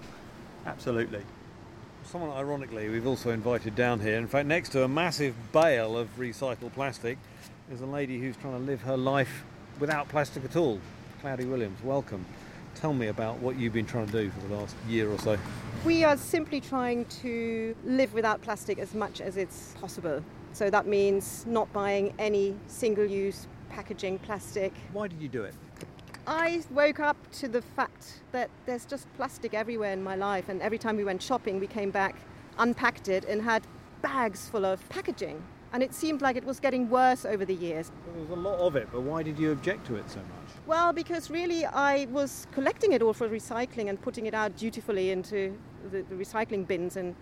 Absolutely. 0.66 1.24
Someone 2.04 2.32
ironically 2.32 2.90
we've 2.90 3.08
also 3.08 3.30
invited 3.30 3.76
down 3.76 4.02
here, 4.02 4.18
in 4.18 4.28
fact, 4.28 4.46
next 4.46 4.70
to 4.70 4.84
a 4.84 4.88
massive 4.90 5.36
bale 5.54 5.98
of 5.98 6.10
recycled 6.18 6.74
plastic, 6.74 7.18
is 7.74 7.82
a 7.82 7.86
lady 7.88 8.20
who's 8.20 8.38
trying 8.38 8.54
to 8.54 8.60
live 8.60 8.82
her 8.84 8.96
life 8.96 9.44
without 9.80 10.08
plastic 10.08 10.46
at 10.46 10.56
all. 10.56 10.80
Claudi 11.22 11.50
Williams, 11.50 11.82
welcome. 11.84 12.24
Tell 12.76 12.94
me 12.94 13.08
about 13.08 13.40
what 13.40 13.58
you've 13.58 13.74
been 13.74 13.88
trying 13.88 14.06
to 14.06 14.12
do 14.12 14.30
for 14.30 14.48
the 14.48 14.56
last 14.56 14.76
year 14.88 15.10
or 15.10 15.18
so. 15.18 15.40
We 15.84 16.04
are 16.04 16.16
simply 16.16 16.62
trying 16.62 17.06
to 17.06 17.76
live 17.84 18.14
without 18.14 18.44
plastic 18.44 18.78
as 18.78 18.94
much 18.94 19.22
as 19.22 19.38
it's 19.38 19.74
possible. 19.82 20.24
So 20.54 20.70
that 20.70 20.86
means 20.86 21.48
not 21.48 21.72
buying 21.74 22.14
any 22.20 22.56
single 22.68 23.06
use 23.06 23.48
packaging 23.70 24.20
plastic. 24.20 24.72
Why 24.92 25.08
did 25.08 25.20
you 25.20 25.28
do 25.28 25.44
it? 25.44 25.56
I 26.28 26.62
woke 26.70 27.00
up 27.00 27.18
to 27.34 27.48
the 27.48 27.64
fact 27.64 28.20
that 28.34 28.52
there's 28.68 28.86
just 28.86 29.12
plastic 29.16 29.56
everywhere 29.56 29.94
in 29.94 30.04
my 30.04 30.16
life, 30.16 30.48
and 30.48 30.62
every 30.62 30.78
time 30.78 30.96
we 30.96 31.04
went 31.04 31.24
shopping, 31.24 31.60
we 31.60 31.68
came 31.68 31.90
back, 31.90 32.16
unpacked 32.60 33.10
it, 33.10 33.26
and 33.26 33.42
had 33.42 33.66
bags 34.04 34.48
full 34.48 34.64
of 34.64 34.88
packaging. 34.90 35.42
And 35.74 35.82
it 35.82 35.94
seemed 35.94 36.22
like 36.22 36.36
it 36.36 36.46
was 36.46 36.60
getting 36.60 36.88
worse 36.88 37.26
over 37.26 37.46
the 37.46 37.56
years. 37.56 37.92
There 38.14 38.22
was 38.22 38.30
a 38.30 38.36
lot 38.36 38.60
of 38.60 38.76
it, 38.76 38.88
but 38.92 39.02
why 39.02 39.24
did 39.24 39.40
you 39.40 39.52
object 39.52 39.88
to 39.88 39.96
it 39.96 40.08
so 40.08 40.20
much? 40.20 40.56
Well, 40.68 40.94
because 40.94 41.32
really 41.32 41.66
I 41.66 42.06
was 42.12 42.46
collecting 42.52 42.94
it 42.94 43.02
all 43.02 43.14
for 43.14 43.28
recycling 43.28 43.90
and 43.90 44.00
putting 44.00 44.28
it 44.28 44.36
out 44.36 44.56
dutifully 44.56 45.10
into 45.10 45.58
the, 45.92 46.04
the 46.04 46.16
recycling 46.16 46.68
bins, 46.68 46.96
and 46.96 47.16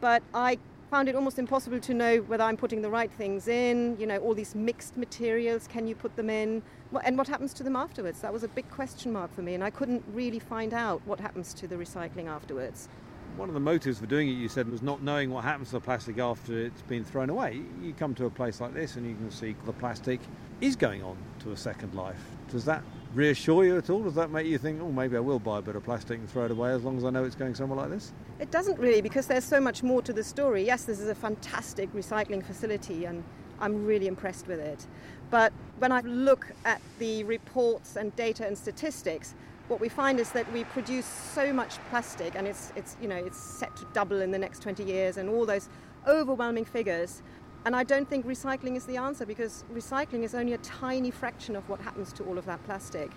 but 0.00 0.22
I 0.32 0.58
found 0.88 1.08
it 1.08 1.16
almost 1.16 1.40
impossible 1.40 1.80
to 1.80 1.94
know 1.94 2.18
whether 2.28 2.44
I'm 2.44 2.56
putting 2.56 2.80
the 2.80 2.88
right 2.88 3.10
things 3.10 3.48
in. 3.48 3.96
You 3.98 4.06
know, 4.06 4.18
all 4.18 4.34
these 4.34 4.54
mixed 4.54 4.96
materials, 4.96 5.66
can 5.66 5.88
you 5.88 5.96
put 5.96 6.14
them 6.14 6.30
in? 6.30 6.62
And 7.04 7.18
what 7.18 7.26
happens 7.26 7.52
to 7.54 7.64
them 7.64 7.74
afterwards? 7.74 8.20
That 8.20 8.32
was 8.32 8.44
a 8.44 8.48
big 8.48 8.70
question 8.70 9.12
mark 9.12 9.34
for 9.34 9.42
me, 9.42 9.54
and 9.54 9.64
I 9.64 9.70
couldn't 9.70 10.04
really 10.12 10.38
find 10.38 10.72
out 10.72 11.02
what 11.06 11.18
happens 11.18 11.52
to 11.54 11.66
the 11.66 11.74
recycling 11.74 12.28
afterwards. 12.28 12.88
One 13.36 13.50
of 13.50 13.54
the 13.54 13.60
motives 13.60 13.98
for 13.98 14.06
doing 14.06 14.30
it, 14.30 14.32
you 14.32 14.48
said, 14.48 14.66
was 14.66 14.80
not 14.80 15.02
knowing 15.02 15.30
what 15.30 15.44
happens 15.44 15.68
to 15.68 15.74
the 15.74 15.80
plastic 15.80 16.18
after 16.18 16.58
it's 16.58 16.80
been 16.82 17.04
thrown 17.04 17.28
away. 17.28 17.60
You 17.82 17.92
come 17.92 18.14
to 18.14 18.24
a 18.24 18.30
place 18.30 18.62
like 18.62 18.72
this 18.72 18.96
and 18.96 19.06
you 19.06 19.14
can 19.14 19.30
see 19.30 19.54
the 19.66 19.74
plastic 19.74 20.20
is 20.62 20.74
going 20.74 21.02
on 21.02 21.18
to 21.40 21.52
a 21.52 21.56
second 21.56 21.94
life. 21.94 22.18
Does 22.50 22.64
that 22.64 22.82
reassure 23.12 23.66
you 23.66 23.76
at 23.76 23.90
all? 23.90 24.02
Does 24.02 24.14
that 24.14 24.30
make 24.30 24.46
you 24.46 24.56
think, 24.56 24.80
oh, 24.80 24.90
maybe 24.90 25.18
I 25.18 25.20
will 25.20 25.38
buy 25.38 25.58
a 25.58 25.62
bit 25.62 25.76
of 25.76 25.84
plastic 25.84 26.18
and 26.18 26.30
throw 26.30 26.46
it 26.46 26.50
away 26.50 26.70
as 26.70 26.82
long 26.82 26.96
as 26.96 27.04
I 27.04 27.10
know 27.10 27.24
it's 27.24 27.34
going 27.34 27.54
somewhere 27.54 27.78
like 27.78 27.90
this? 27.90 28.14
It 28.40 28.50
doesn't 28.50 28.78
really, 28.78 29.02
because 29.02 29.26
there's 29.26 29.44
so 29.44 29.60
much 29.60 29.82
more 29.82 30.00
to 30.00 30.14
the 30.14 30.24
story. 30.24 30.64
Yes, 30.64 30.84
this 30.84 30.98
is 30.98 31.08
a 31.10 31.14
fantastic 31.14 31.92
recycling 31.92 32.42
facility, 32.42 33.04
and 33.04 33.22
I'm 33.60 33.84
really 33.84 34.06
impressed 34.06 34.46
with 34.46 34.60
it. 34.60 34.86
But 35.30 35.52
when 35.76 35.92
I 35.92 36.00
look 36.00 36.46
at 36.64 36.80
the 36.98 37.22
reports 37.24 37.96
and 37.96 38.16
data 38.16 38.46
and 38.46 38.56
statistics, 38.56 39.34
what 39.68 39.80
we 39.80 39.88
find 39.88 40.20
is 40.20 40.30
that 40.30 40.50
we 40.52 40.64
produce 40.64 41.06
so 41.06 41.52
much 41.52 41.78
plastic, 41.90 42.34
and 42.36 42.46
it's, 42.46 42.72
it's, 42.76 42.96
you 43.00 43.08
know, 43.08 43.16
it's 43.16 43.38
set 43.38 43.74
to 43.76 43.84
double 43.92 44.20
in 44.20 44.30
the 44.30 44.38
next 44.38 44.62
20 44.62 44.84
years, 44.84 45.16
and 45.16 45.28
all 45.28 45.44
those 45.44 45.68
overwhelming 46.06 46.64
figures. 46.64 47.22
And 47.64 47.74
I 47.74 47.82
don't 47.82 48.08
think 48.08 48.26
recycling 48.26 48.76
is 48.76 48.86
the 48.86 48.96
answer 48.96 49.26
because 49.26 49.64
recycling 49.74 50.22
is 50.22 50.36
only 50.36 50.52
a 50.52 50.58
tiny 50.58 51.10
fraction 51.10 51.56
of 51.56 51.68
what 51.68 51.80
happens 51.80 52.12
to 52.14 52.24
all 52.24 52.38
of 52.38 52.46
that 52.46 52.62
plastic. 52.64 53.10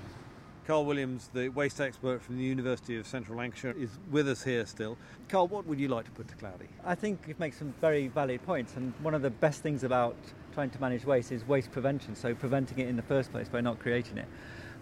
Carl 0.65 0.85
Williams, 0.85 1.29
the 1.33 1.49
waste 1.49 1.81
expert 1.81 2.21
from 2.21 2.37
the 2.37 2.43
University 2.43 2.97
of 2.97 3.07
Central 3.07 3.37
Lancashire, 3.37 3.75
is 3.77 3.89
with 4.11 4.27
us 4.27 4.43
here 4.43 4.65
still. 4.65 4.97
Carl, 5.27 5.47
what 5.47 5.65
would 5.65 5.79
you 5.79 5.87
like 5.87 6.05
to 6.05 6.11
put 6.11 6.27
to 6.27 6.35
Claudi? 6.35 6.67
I 6.83 6.95
think 6.95 7.25
it 7.27 7.39
makes 7.39 7.57
some 7.57 7.73
very 7.81 8.07
valid 8.07 8.43
points, 8.43 8.75
and 8.75 8.93
one 9.01 9.13
of 9.13 9.21
the 9.21 9.31
best 9.31 9.61
things 9.61 9.83
about 9.83 10.15
trying 10.53 10.69
to 10.71 10.81
manage 10.81 11.05
waste 11.05 11.31
is 11.31 11.47
waste 11.47 11.71
prevention, 11.71 12.15
so 12.15 12.33
preventing 12.33 12.79
it 12.79 12.87
in 12.87 12.95
the 12.95 13.03
first 13.03 13.31
place 13.31 13.49
by 13.49 13.61
not 13.61 13.79
creating 13.79 14.17
it. 14.17 14.27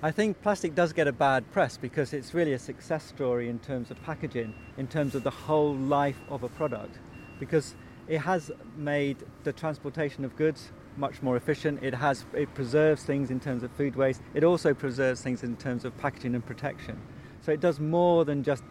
I 0.04 0.12
think 0.12 0.44
plastic 0.44 0.76
does 0.76 0.94
get 0.94 1.08
a 1.08 1.12
bad 1.12 1.52
press 1.52 1.76
because 1.76 2.14
it's 2.14 2.36
really 2.36 2.54
a 2.54 2.60
success 2.60 3.04
story 3.04 3.50
in 3.50 3.58
terms 3.58 3.90
of 3.90 4.00
packaging, 4.04 4.54
in 4.78 4.86
terms 4.86 5.16
of 5.16 5.24
the 5.24 5.32
whole 5.32 5.74
life 5.74 6.20
of 6.30 6.44
a 6.44 6.50
product, 6.50 7.00
because 7.40 7.74
it 8.08 8.20
has 8.20 8.52
made 8.76 9.18
the 9.44 9.52
transportation 9.52 10.24
of 10.24 10.36
goods 10.36 10.72
much 10.98 11.24
more 11.24 11.36
efficient. 11.36 11.82
It 11.82 11.96
has 11.96 12.26
it 12.34 12.54
preserves 12.54 13.02
things 13.06 13.32
in 13.32 13.40
terms 13.40 13.64
of 13.64 13.72
food 13.72 13.96
waste. 13.96 14.22
It 14.36 14.44
also 14.44 14.72
preserves 14.72 15.22
things 15.22 15.42
in 15.42 15.56
terms 15.58 15.84
of 15.84 15.98
packaging 15.98 16.36
and 16.36 16.46
protection. 16.46 17.02
So 17.42 17.52
it 17.52 17.60
does 17.60 17.80
more 17.80 18.24
than 18.24 18.44
just 18.44 18.64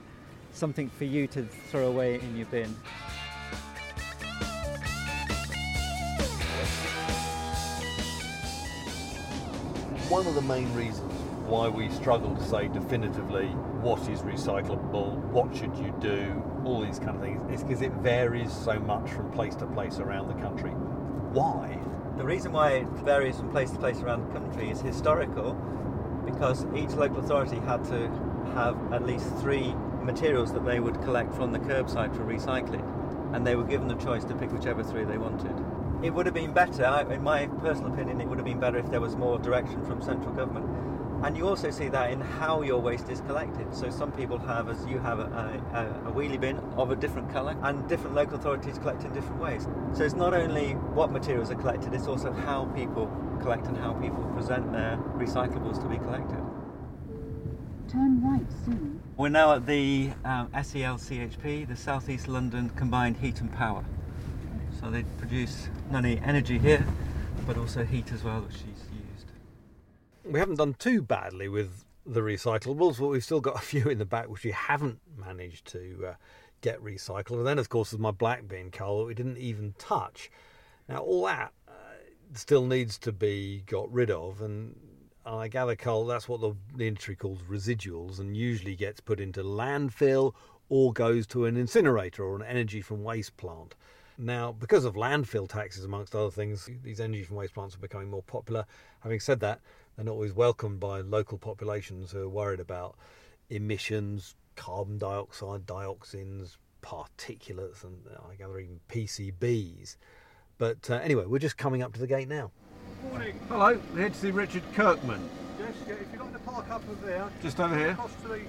something 0.52 0.88
for 0.88 1.06
you 1.06 1.26
to 1.28 1.42
throw 1.42 1.88
away 1.88 2.20
in 2.20 2.36
your 2.36 2.46
bin. 2.46 2.72
One 10.08 10.24
of 10.24 10.36
the 10.36 10.42
main 10.42 10.72
reasons 10.72 11.15
why 11.46 11.68
we 11.68 11.88
struggle 11.90 12.34
to 12.34 12.42
say 12.42 12.68
definitively 12.68 13.46
what 13.80 14.00
is 14.08 14.22
recyclable, 14.22 15.16
what 15.30 15.54
should 15.54 15.76
you 15.76 15.94
do, 16.00 16.42
all 16.64 16.80
these 16.80 16.98
kind 16.98 17.16
of 17.16 17.22
things, 17.22 17.40
is 17.52 17.62
because 17.62 17.82
it 17.82 17.92
varies 17.92 18.52
so 18.52 18.80
much 18.80 19.10
from 19.10 19.30
place 19.30 19.54
to 19.56 19.66
place 19.66 19.98
around 19.98 20.28
the 20.28 20.42
country. 20.42 20.70
Why? 20.70 21.78
The 22.16 22.24
reason 22.24 22.52
why 22.52 22.72
it 22.72 22.88
varies 23.04 23.36
from 23.36 23.50
place 23.50 23.70
to 23.70 23.78
place 23.78 24.00
around 24.00 24.26
the 24.26 24.40
country 24.40 24.70
is 24.70 24.80
historical 24.80 25.52
because 26.24 26.66
each 26.74 26.90
local 26.90 27.18
authority 27.18 27.58
had 27.60 27.84
to 27.84 28.08
have 28.54 28.76
at 28.92 29.06
least 29.06 29.26
three 29.36 29.72
materials 30.02 30.52
that 30.52 30.64
they 30.64 30.80
would 30.80 31.00
collect 31.02 31.32
from 31.34 31.52
the 31.52 31.58
curbside 31.60 32.16
for 32.16 32.24
recycling 32.24 32.84
and 33.34 33.46
they 33.46 33.54
were 33.54 33.64
given 33.64 33.86
the 33.86 33.94
choice 33.96 34.24
to 34.24 34.34
pick 34.34 34.50
whichever 34.50 34.82
three 34.82 35.04
they 35.04 35.18
wanted. 35.18 35.54
It 36.02 36.10
would 36.10 36.26
have 36.26 36.34
been 36.34 36.52
better, 36.52 37.06
in 37.10 37.22
my 37.22 37.46
personal 37.46 37.92
opinion, 37.92 38.20
it 38.20 38.28
would 38.28 38.38
have 38.38 38.44
been 38.44 38.60
better 38.60 38.78
if 38.78 38.90
there 38.90 39.00
was 39.00 39.14
more 39.16 39.38
direction 39.38 39.84
from 39.84 40.02
central 40.02 40.32
government. 40.32 40.95
And 41.22 41.36
you 41.36 41.48
also 41.48 41.70
see 41.70 41.88
that 41.88 42.10
in 42.10 42.20
how 42.20 42.62
your 42.62 42.80
waste 42.80 43.08
is 43.08 43.20
collected. 43.22 43.74
So 43.74 43.90
some 43.90 44.12
people 44.12 44.38
have, 44.38 44.68
as 44.68 44.84
you 44.86 44.98
have, 44.98 45.18
a, 45.18 45.24
a, 46.04 46.08
a 46.08 46.12
wheelie 46.12 46.40
bin 46.40 46.58
of 46.76 46.90
a 46.90 46.96
different 46.96 47.30
colour, 47.30 47.56
and 47.62 47.88
different 47.88 48.14
local 48.14 48.36
authorities 48.36 48.78
collect 48.78 49.04
in 49.04 49.12
different 49.12 49.40
ways. 49.40 49.66
So 49.94 50.04
it's 50.04 50.14
not 50.14 50.34
only 50.34 50.72
what 50.72 51.10
materials 51.10 51.50
are 51.50 51.56
collected, 51.56 51.94
it's 51.94 52.06
also 52.06 52.32
how 52.32 52.66
people 52.76 53.10
collect 53.40 53.66
and 53.66 53.76
how 53.76 53.94
people 53.94 54.24
present 54.34 54.72
their 54.72 54.98
recyclables 55.14 55.80
to 55.82 55.88
be 55.88 55.98
collected. 55.98 56.42
Turn 57.88 58.20
right 58.22 58.46
soon. 58.64 59.00
We're 59.16 59.28
now 59.30 59.54
at 59.54 59.66
the 59.66 60.10
um, 60.24 60.50
SEL 60.52 60.98
CHP, 60.98 61.66
the 61.66 61.76
South 61.76 62.08
East 62.10 62.28
London 62.28 62.70
Combined 62.70 63.16
Heat 63.16 63.40
and 63.40 63.50
Power. 63.52 63.84
So 64.78 64.90
they 64.90 65.04
produce 65.18 65.68
not 65.90 66.04
only 66.04 66.18
energy 66.18 66.58
here, 66.58 66.86
but 67.46 67.56
also 67.56 67.84
heat 67.84 68.12
as 68.12 68.22
well 68.22 68.44
she's 68.50 68.66
used. 68.66 68.85
We 70.28 70.38
haven't 70.38 70.56
done 70.56 70.74
too 70.74 71.02
badly 71.02 71.48
with 71.48 71.84
the 72.04 72.20
recyclables, 72.20 72.98
but 72.98 73.08
we've 73.08 73.24
still 73.24 73.40
got 73.40 73.56
a 73.62 73.64
few 73.64 73.88
in 73.88 73.98
the 73.98 74.04
back 74.04 74.28
which 74.28 74.44
we 74.44 74.50
haven't 74.50 75.00
managed 75.16 75.66
to 75.68 76.06
uh, 76.08 76.14
get 76.60 76.82
recycled. 76.82 77.38
And 77.38 77.46
then, 77.46 77.58
of 77.58 77.68
course, 77.68 77.90
there's 77.90 78.00
my 78.00 78.10
black 78.10 78.48
bin 78.48 78.70
Carl 78.70 78.98
that 78.98 79.04
we 79.06 79.14
didn't 79.14 79.38
even 79.38 79.74
touch. 79.78 80.30
Now, 80.88 80.98
all 80.98 81.24
that 81.26 81.52
uh, 81.68 81.72
still 82.34 82.66
needs 82.66 82.98
to 82.98 83.12
be 83.12 83.62
got 83.66 83.92
rid 83.92 84.10
of, 84.10 84.40
and 84.40 84.76
I 85.24 85.48
gather 85.48 85.74
Carl, 85.74 86.06
that's 86.06 86.28
what 86.28 86.40
the, 86.40 86.54
the 86.76 86.86
industry 86.86 87.16
calls 87.16 87.42
residuals, 87.42 88.20
and 88.20 88.36
usually 88.36 88.76
gets 88.76 89.00
put 89.00 89.20
into 89.20 89.42
landfill 89.42 90.34
or 90.68 90.92
goes 90.92 91.26
to 91.28 91.44
an 91.44 91.56
incinerator 91.56 92.24
or 92.24 92.36
an 92.36 92.42
energy 92.42 92.80
from 92.80 93.02
waste 93.02 93.36
plant. 93.36 93.74
Now, 94.18 94.52
because 94.52 94.84
of 94.84 94.94
landfill 94.94 95.48
taxes, 95.48 95.84
amongst 95.84 96.14
other 96.14 96.30
things, 96.30 96.70
these 96.82 97.00
energy 97.00 97.22
from 97.22 97.36
waste 97.36 97.54
plants 97.54 97.74
are 97.74 97.80
becoming 97.80 98.08
more 98.08 98.22
popular. 98.22 98.64
Having 99.00 99.20
said 99.20 99.40
that, 99.40 99.60
they're 99.96 100.04
not 100.04 100.12
always 100.12 100.34
welcomed 100.34 100.78
by 100.78 101.00
local 101.00 101.38
populations 101.38 102.12
who 102.12 102.22
are 102.22 102.28
worried 102.28 102.60
about 102.60 102.96
emissions, 103.48 104.34
carbon 104.54 104.98
dioxide, 104.98 105.66
dioxins, 105.66 106.56
particulates, 106.82 107.82
and 107.82 107.96
uh, 108.14 108.20
I 108.30 108.34
gather 108.34 108.58
even 108.58 108.80
PCBs. 108.88 109.96
But 110.58 110.90
uh, 110.90 110.94
anyway, 110.96 111.24
we're 111.26 111.38
just 111.38 111.56
coming 111.56 111.82
up 111.82 111.92
to 111.94 112.00
the 112.00 112.06
gate 112.06 112.28
now. 112.28 112.50
Morning. 113.10 113.38
Hello, 113.48 113.80
here 113.94 114.08
to 114.08 114.14
see 114.14 114.30
Richard 114.30 114.62
Kirkman. 114.74 115.28
Yes, 115.58 115.72
yeah, 115.86 115.94
if 115.94 116.00
you'd 116.12 116.20
like 116.20 116.32
to 116.32 116.38
park 116.40 116.68
up 116.70 116.82
over 116.90 117.06
there, 117.06 117.28
Just 117.42 117.58
over 117.58 117.76
here. 117.76 117.90
across 117.90 118.14
to 118.22 118.28
the 118.28 118.40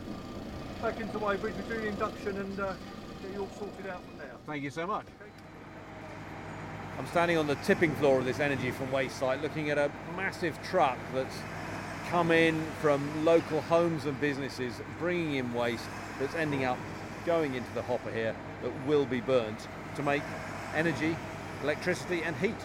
back 0.81 0.99
into 0.99 1.17
weighbridge, 1.17 1.55
we 1.55 1.75
do 1.75 1.81
the 1.81 1.88
induction 1.88 2.38
and 2.38 2.60
uh, 2.60 2.73
get 3.21 3.33
you 3.33 3.41
all 3.41 3.49
sorted 3.57 3.88
out 3.88 4.03
from 4.03 4.17
there. 4.17 4.31
Thank 4.45 4.63
you 4.63 4.69
so 4.69 4.86
much. 4.86 5.05
I'm 6.97 7.05
standing 7.05 7.38
on 7.38 7.45
the 7.45 7.55
tipping 7.55 7.93
floor 7.95 8.17
of 8.17 8.25
this 8.25 8.39
energy 8.39 8.71
from 8.71 8.91
waste 8.91 9.19
site 9.19 9.43
looking 9.43 9.69
at 9.69 9.77
a 9.77 9.91
massive 10.15 10.60
truck 10.63 10.97
that's 11.13 11.38
come 12.10 12.31
in 12.31 12.60
from 12.81 13.23
local 13.23 13.62
homes 13.62 14.05
and 14.05 14.19
businesses 14.19 14.81
bringing 14.97 15.36
in 15.36 15.53
waste 15.53 15.86
that's 16.19 16.33
ending 16.33 16.65
up 16.65 16.77
going 17.23 17.53
into 17.53 17.71
the 17.75 17.83
hopper 17.83 18.12
here 18.12 18.36
that 18.63 18.71
will 18.88 19.05
be 19.05 19.21
burnt 19.21 19.67
to 19.95 20.01
make 20.01 20.23
energy, 20.73 21.15
electricity 21.62 22.23
and 22.23 22.36
heat. 22.38 22.55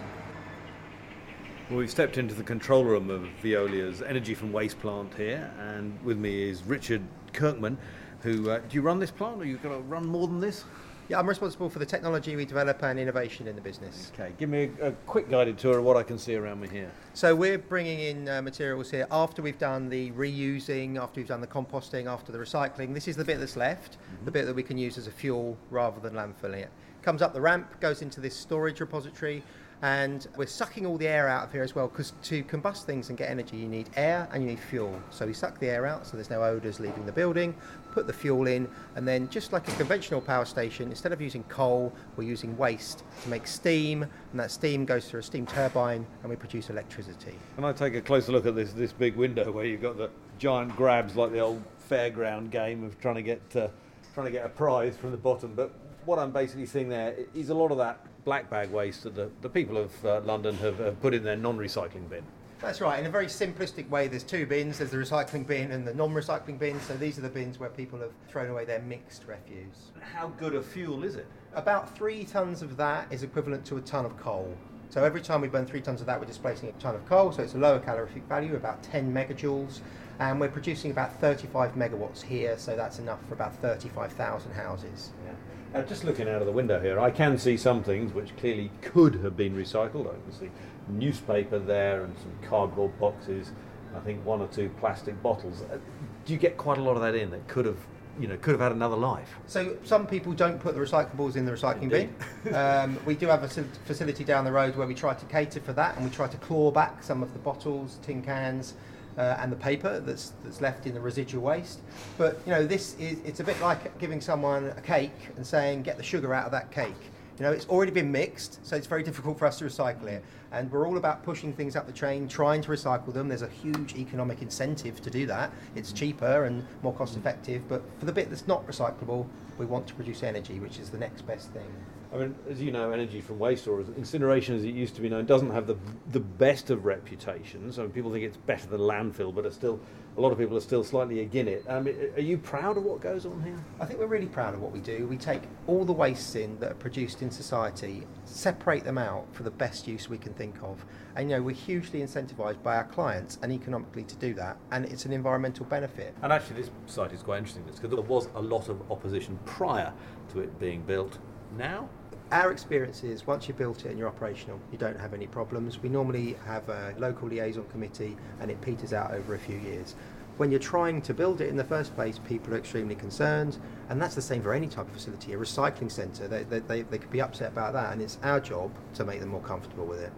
Well, 1.69 1.77
we've 1.77 1.91
stepped 1.91 2.17
into 2.17 2.33
the 2.33 2.43
control 2.43 2.85
room 2.85 3.11
of 3.11 3.27
Veolia's 3.43 4.01
energy 4.01 4.33
from 4.33 4.51
waste 4.51 4.79
plant 4.79 5.13
here 5.13 5.53
and 5.59 6.01
with 6.03 6.17
me 6.17 6.49
is 6.49 6.63
Richard 6.63 7.03
Kirkman 7.33 7.77
who, 8.23 8.49
uh, 8.49 8.59
do 8.67 8.75
you 8.75 8.81
run 8.81 8.97
this 8.97 9.11
plant 9.11 9.39
or 9.39 9.45
you've 9.45 9.61
got 9.61 9.73
to 9.73 9.79
run 9.79 10.07
more 10.07 10.27
than 10.27 10.39
this? 10.39 10.63
Yeah, 11.09 11.19
I'm 11.19 11.27
responsible 11.27 11.69
for 11.69 11.79
the 11.79 11.85
technology 11.85 12.35
we 12.37 12.45
develop 12.45 12.81
and 12.81 12.97
innovation 12.97 13.47
in 13.47 13.55
the 13.55 13.61
business. 13.61 14.11
Okay, 14.13 14.31
give 14.37 14.49
me 14.49 14.71
a, 14.79 14.87
a 14.87 14.91
quick 15.05 15.29
guided 15.29 15.57
tour 15.57 15.79
of 15.79 15.83
what 15.83 15.97
I 15.97 16.03
can 16.03 16.17
see 16.17 16.35
around 16.35 16.61
me 16.61 16.69
here. 16.69 16.89
So 17.13 17.35
we're 17.35 17.57
bringing 17.57 17.99
in 17.99 18.29
uh, 18.29 18.41
materials 18.41 18.89
here 18.89 19.05
after 19.11 19.41
we've 19.41 19.57
done 19.57 19.89
the 19.89 20.11
reusing, 20.11 20.97
after 20.97 21.19
we've 21.19 21.27
done 21.27 21.41
the 21.41 21.47
composting, 21.47 22.05
after 22.05 22.31
the 22.31 22.37
recycling. 22.37 22.93
This 22.93 23.09
is 23.09 23.17
the 23.17 23.25
bit 23.25 23.39
that's 23.39 23.57
left, 23.57 23.97
the 24.23 24.31
bit 24.31 24.45
that 24.45 24.55
we 24.55 24.63
can 24.63 24.77
use 24.77 24.97
as 24.97 25.07
a 25.07 25.11
fuel 25.11 25.57
rather 25.69 25.99
than 25.99 26.13
landfilling 26.13 26.61
it. 26.61 26.69
Comes 27.01 27.21
up 27.21 27.33
the 27.33 27.41
ramp, 27.41 27.81
goes 27.81 28.01
into 28.01 28.21
this 28.21 28.33
storage 28.33 28.79
repository, 28.79 29.43
and 29.83 30.27
we're 30.37 30.47
sucking 30.47 30.85
all 30.85 30.97
the 30.97 31.07
air 31.07 31.27
out 31.27 31.43
of 31.43 31.51
here 31.51 31.61
as 31.61 31.75
well 31.75 31.89
because 31.89 32.13
to 32.23 32.41
combust 32.45 32.83
things 32.83 33.09
and 33.09 33.17
get 33.17 33.29
energy 33.29 33.57
you 33.57 33.67
need 33.67 33.89
air 33.97 34.29
and 34.31 34.41
you 34.41 34.49
need 34.49 34.59
fuel 34.59 34.97
so 35.09 35.25
we 35.25 35.33
suck 35.33 35.59
the 35.59 35.67
air 35.67 35.85
out 35.85 36.07
so 36.07 36.15
there's 36.15 36.29
no 36.29 36.41
odours 36.41 36.79
leaving 36.79 37.05
the 37.05 37.11
building 37.11 37.53
put 37.91 38.07
the 38.07 38.13
fuel 38.13 38.47
in 38.47 38.65
and 38.95 39.05
then 39.05 39.29
just 39.29 39.51
like 39.51 39.67
a 39.67 39.71
conventional 39.73 40.21
power 40.21 40.45
station 40.45 40.89
instead 40.89 41.11
of 41.11 41.19
using 41.19 41.43
coal 41.43 41.91
we're 42.15 42.23
using 42.23 42.57
waste 42.57 43.03
to 43.21 43.29
make 43.29 43.45
steam 43.45 44.03
and 44.03 44.39
that 44.39 44.49
steam 44.49 44.85
goes 44.85 45.09
through 45.09 45.19
a 45.19 45.23
steam 45.23 45.45
turbine 45.45 46.05
and 46.21 46.29
we 46.29 46.35
produce 46.37 46.69
electricity 46.69 47.35
Can 47.55 47.65
I 47.65 47.73
take 47.73 47.93
a 47.93 48.01
closer 48.01 48.31
look 48.31 48.45
at 48.45 48.55
this 48.55 48.71
this 48.71 48.93
big 48.93 49.17
window 49.17 49.51
where 49.51 49.65
you've 49.65 49.81
got 49.81 49.97
the 49.97 50.09
giant 50.39 50.73
grabs 50.77 51.17
like 51.17 51.33
the 51.33 51.39
old 51.39 51.61
fairground 51.89 52.51
game 52.51 52.85
of 52.85 52.99
trying 53.01 53.15
to 53.15 53.21
get 53.21 53.41
uh, 53.55 53.67
trying 54.13 54.27
to 54.27 54.31
get 54.31 54.45
a 54.45 54.49
prize 54.49 54.95
from 54.95 55.11
the 55.11 55.17
bottom? 55.17 55.53
But 55.55 55.73
what 56.05 56.19
I'm 56.19 56.31
basically 56.31 56.65
seeing 56.65 56.89
there 56.89 57.15
is 57.33 57.49
a 57.49 57.53
lot 57.53 57.71
of 57.71 57.77
that 57.77 58.05
black 58.23 58.49
bag 58.49 58.69
waste 58.71 59.03
that 59.03 59.15
the, 59.15 59.29
the 59.41 59.49
people 59.49 59.77
of 59.77 60.05
uh, 60.05 60.21
London 60.21 60.55
have, 60.57 60.79
have 60.79 61.01
put 61.01 61.13
in 61.13 61.23
their 61.23 61.35
non-recycling 61.35 62.09
bin. 62.09 62.23
That's 62.61 62.79
right. 62.79 62.97
In 62.97 63.05
a 63.05 63.09
very 63.09 63.25
simplistic 63.25 63.89
way, 63.89 64.07
there's 64.07 64.23
two 64.23 64.45
bins. 64.45 64.77
There's 64.77 64.91
the 64.91 64.97
recycling 64.97 65.45
bin 65.45 65.71
and 65.71 65.85
the 65.85 65.93
non-recycling 65.93 66.57
bin. 66.57 66.79
So 66.79 66.95
these 66.95 67.17
are 67.17 67.21
the 67.21 67.29
bins 67.29 67.59
where 67.59 67.69
people 67.69 67.99
have 67.99 68.11
thrown 68.29 68.49
away 68.49 68.63
their 68.63 68.81
mixed 68.81 69.25
refuse. 69.27 69.91
How 69.99 70.27
good 70.27 70.55
a 70.55 70.61
fuel 70.61 71.03
is 71.03 71.15
it? 71.15 71.27
About 71.55 71.93
three 71.95 72.23
tons 72.23 72.61
of 72.61 72.77
that 72.77 73.11
is 73.11 73.21
equivalent 73.21 73.65
to 73.65 73.77
a 73.77 73.81
ton 73.81 74.05
of 74.05 74.17
coal. 74.17 74.55
So 74.89 75.03
every 75.03 75.21
time 75.21 75.41
we 75.41 75.49
burn 75.49 75.65
three 75.65 75.81
tons 75.81 75.99
of 75.99 76.07
that, 76.07 76.19
we're 76.19 76.25
displacing 76.25 76.69
a 76.69 76.71
ton 76.73 76.95
of 76.95 77.05
coal. 77.05 77.33
So 77.33 77.43
it's 77.43 77.55
a 77.55 77.57
lower 77.57 77.79
calorific 77.79 78.23
value, 78.29 78.55
about 78.55 78.81
10 78.83 79.13
megajoules, 79.13 79.81
and 80.29 80.39
we're 80.39 80.49
producing 80.49 80.91
about 80.91 81.19
35 81.19 81.75
megawatts 81.75 82.21
here. 82.21 82.57
So 82.57 82.75
that's 82.75 82.99
enough 82.99 83.19
for 83.27 83.33
about 83.33 83.55
35,000 83.57 84.51
houses. 84.51 85.11
Yeah. 85.25 85.79
Uh, 85.79 85.83
just 85.83 86.03
looking 86.03 86.29
out 86.29 86.39
of 86.39 86.45
the 86.45 86.51
window 86.51 86.79
here, 86.79 86.99
I 86.99 87.09
can 87.09 87.37
see 87.37 87.57
some 87.57 87.83
things 87.83 88.13
which 88.13 88.35
clearly 88.37 88.71
could 88.81 89.15
have 89.15 89.35
been 89.35 89.55
recycled. 89.55 90.07
I 90.07 90.21
can 90.23 90.31
see 90.31 90.51
newspaper 90.87 91.57
there 91.59 92.03
and 92.03 92.15
some 92.19 92.31
cardboard 92.47 92.97
boxes. 92.99 93.51
I 93.95 93.99
think 93.99 94.23
one 94.25 94.41
or 94.41 94.47
two 94.47 94.69
plastic 94.79 95.21
bottles. 95.21 95.61
Uh, 95.63 95.77
do 96.25 96.33
you 96.33 96.39
get 96.39 96.57
quite 96.57 96.77
a 96.77 96.81
lot 96.81 96.95
of 96.95 97.01
that 97.01 97.15
in 97.15 97.31
that 97.31 97.47
could 97.47 97.65
have, 97.65 97.77
you 98.19 98.27
know, 98.27 98.37
could 98.37 98.51
have 98.51 98.61
had 98.61 98.71
another 98.71 98.95
life? 98.95 99.35
So 99.47 99.77
some 99.83 100.05
people 100.05 100.33
don't 100.33 100.59
put 100.59 100.75
the 100.75 100.81
recyclables 100.81 101.35
in 101.35 101.45
the 101.45 101.51
recycling 101.51 101.89
bin. 101.89 102.15
um, 102.55 102.99
we 103.05 103.15
do 103.15 103.27
have 103.27 103.43
a 103.43 103.47
facility 103.47 104.23
down 104.23 104.45
the 104.45 104.51
road 104.51 104.75
where 104.75 104.87
we 104.87 104.95
try 104.95 105.13
to 105.13 105.25
cater 105.25 105.59
for 105.59 105.73
that, 105.73 105.95
and 105.95 106.05
we 106.05 106.11
try 106.11 106.27
to 106.27 106.37
claw 106.37 106.71
back 106.71 107.03
some 107.03 107.21
of 107.21 107.33
the 107.33 107.39
bottles, 107.39 107.99
tin 108.03 108.21
cans, 108.21 108.75
uh, 109.17 109.37
and 109.39 109.51
the 109.51 109.55
paper 109.55 109.99
that's 109.99 110.33
that's 110.43 110.61
left 110.61 110.85
in 110.85 110.93
the 110.93 111.01
residual 111.01 111.43
waste. 111.43 111.79
But 112.17 112.39
you 112.45 112.51
know, 112.51 112.65
this 112.65 112.95
is 112.99 113.19
it's 113.25 113.39
a 113.39 113.43
bit 113.43 113.59
like 113.61 113.97
giving 113.99 114.21
someone 114.21 114.73
a 114.77 114.81
cake 114.81 115.29
and 115.35 115.45
saying, 115.45 115.83
"Get 115.83 115.97
the 115.97 116.03
sugar 116.03 116.33
out 116.33 116.45
of 116.45 116.51
that 116.51 116.71
cake." 116.71 117.11
You 117.39 117.45
know, 117.45 117.51
it's 117.51 117.67
already 117.67 117.91
been 117.91 118.11
mixed, 118.11 118.63
so 118.63 118.75
it's 118.75 118.85
very 118.85 119.01
difficult 119.01 119.39
for 119.39 119.47
us 119.47 119.57
to 119.57 119.65
recycle 119.65 120.05
it. 120.05 120.23
And 120.51 120.71
we're 120.71 120.87
all 120.87 120.97
about 120.97 121.23
pushing 121.23 121.51
things 121.51 121.75
up 121.75 121.87
the 121.87 121.93
train, 121.93 122.27
trying 122.27 122.61
to 122.61 122.69
recycle 122.69 123.11
them. 123.11 123.27
There's 123.27 123.41
a 123.41 123.47
huge 123.47 123.95
economic 123.95 124.43
incentive 124.43 125.01
to 125.01 125.09
do 125.09 125.25
that. 125.25 125.51
It's 125.75 125.91
cheaper 125.91 126.43
and 126.43 126.63
more 126.83 126.93
cost 126.93 127.17
effective. 127.17 127.67
But 127.67 127.81
for 127.97 128.05
the 128.05 128.11
bit 128.11 128.29
that's 128.29 128.47
not 128.47 128.67
recyclable, 128.67 129.25
we 129.57 129.65
want 129.65 129.87
to 129.87 129.95
produce 129.95 130.21
energy, 130.21 130.59
which 130.59 130.77
is 130.77 130.91
the 130.91 130.99
next 130.99 131.23
best 131.23 131.49
thing. 131.53 131.65
I 132.13 132.17
mean, 132.17 132.35
as 132.47 132.61
you 132.61 132.71
know, 132.71 132.91
energy 132.91 133.21
from 133.21 133.39
waste 133.39 133.67
or 133.67 133.81
incineration 133.97 134.55
as 134.55 134.63
it 134.63 134.75
used 134.75 134.93
to 134.95 135.01
be 135.01 135.09
known 135.09 135.25
doesn't 135.25 135.49
have 135.49 135.65
the 135.65 135.75
the 136.11 136.19
best 136.19 136.69
of 136.69 136.85
reputations. 136.85 137.79
I 137.79 137.83
mean, 137.83 137.91
people 137.91 138.11
think 138.11 138.23
it's 138.23 138.37
better 138.37 138.67
than 138.67 138.81
landfill, 138.81 139.33
but 139.33 139.45
it's 139.45 139.55
still 139.55 139.79
a 140.15 140.21
lot 140.21 140.31
of 140.31 140.37
people 140.37 140.55
are 140.55 140.61
still 140.61 140.83
slightly 140.83 141.21
against 141.21 141.51
it. 141.51 141.65
Um, 141.67 141.77
I 141.77 141.79
mean, 141.79 141.95
are 142.15 142.21
you 142.21 142.37
proud 142.37 142.77
of 142.77 142.83
what 142.83 143.01
goes 143.01 143.25
on 143.25 143.41
here? 143.41 143.57
I 143.79 143.85
think 143.85 143.99
we're 143.99 144.05
really 144.05 144.27
proud 144.27 144.53
of 144.53 144.61
what 144.61 144.71
we 144.71 144.79
do. 144.79 145.07
We 145.07 145.17
take 145.17 145.41
all 145.65 145.85
the 145.85 145.93
wastes 145.93 146.35
in 146.35 146.59
that 146.59 146.73
are 146.73 146.75
produced 146.75 147.23
in 147.23 147.31
society, 147.31 148.05
separate 148.25 148.83
them 148.83 148.99
out 148.99 149.25
for 149.31 149.41
the 149.41 149.49
best 149.49 149.87
use 149.87 150.07
we 150.07 150.19
can 150.19 150.33
think 150.35 150.55
of. 150.61 150.85
And 151.15 151.31
you 151.31 151.37
know, 151.37 151.41
we're 151.41 151.55
hugely 151.55 152.01
incentivised 152.01 152.61
by 152.61 152.75
our 152.75 152.85
clients 152.85 153.39
and 153.41 153.51
economically 153.51 154.03
to 154.03 154.15
do 154.17 154.35
that, 154.35 154.57
and 154.71 154.85
it's 154.85 155.05
an 155.05 155.13
environmental 155.13 155.65
benefit. 155.65 156.13
And 156.21 156.31
actually, 156.31 156.61
this 156.61 156.69
site 156.85 157.11
is 157.11 157.23
quite 157.23 157.39
interesting 157.39 157.63
because 157.63 157.79
there 157.79 157.99
was 158.01 158.27
a 158.35 158.41
lot 158.41 158.69
of 158.69 158.91
opposition 158.91 159.39
prior 159.45 159.91
to 160.33 160.41
it 160.41 160.59
being 160.59 160.83
built. 160.83 161.17
Now, 161.57 161.89
Our 162.33 162.51
experience 162.51 163.03
is 163.03 163.27
once 163.27 163.47
you've 163.47 163.59
built 163.59 163.85
it 163.85 163.89
and 163.89 163.99
you're 163.99 164.07
operational, 164.07 164.59
you 164.71 164.77
don't 164.79 164.99
have 164.99 165.13
any 165.13 165.27
problems. 165.27 165.77
We 165.83 165.87
normally 165.87 166.35
have 166.47 166.67
a 166.67 166.95
local 166.97 167.27
liaison 167.27 167.63
committee 167.65 168.17
and 168.39 168.49
it 168.49 168.59
peters 168.59 168.91
out 168.91 169.13
over 169.13 169.35
a 169.35 169.37
few 169.37 169.59
years. 169.59 169.93
When 170.37 170.49
you're 170.49 170.59
trying 170.59 171.03
to 171.03 171.13
build 171.13 171.41
it 171.41 171.49
in 171.49 171.55
the 171.55 171.63
first 171.63 171.93
place, 171.93 172.17
people 172.17 172.55
are 172.55 172.57
extremely 172.57 172.95
concerned, 172.95 173.59
and 173.89 174.01
that's 174.01 174.15
the 174.15 174.21
same 174.23 174.41
for 174.41 174.51
any 174.51 174.65
type 174.65 174.87
of 174.87 174.93
facility. 174.93 175.33
A 175.33 175.37
recycling 175.37 175.91
centre, 175.91 176.27
they, 176.27 176.41
they, 176.41 176.57
they, 176.61 176.81
they 176.81 176.97
could 176.97 177.11
be 177.11 177.21
upset 177.21 177.51
about 177.51 177.73
that, 177.73 177.93
and 177.93 178.01
it's 178.01 178.17
our 178.23 178.39
job 178.39 178.71
to 178.95 179.05
make 179.05 179.19
them 179.19 179.29
more 179.29 179.41
comfortable 179.41 179.85
with 179.85 180.01
it. 180.01 180.11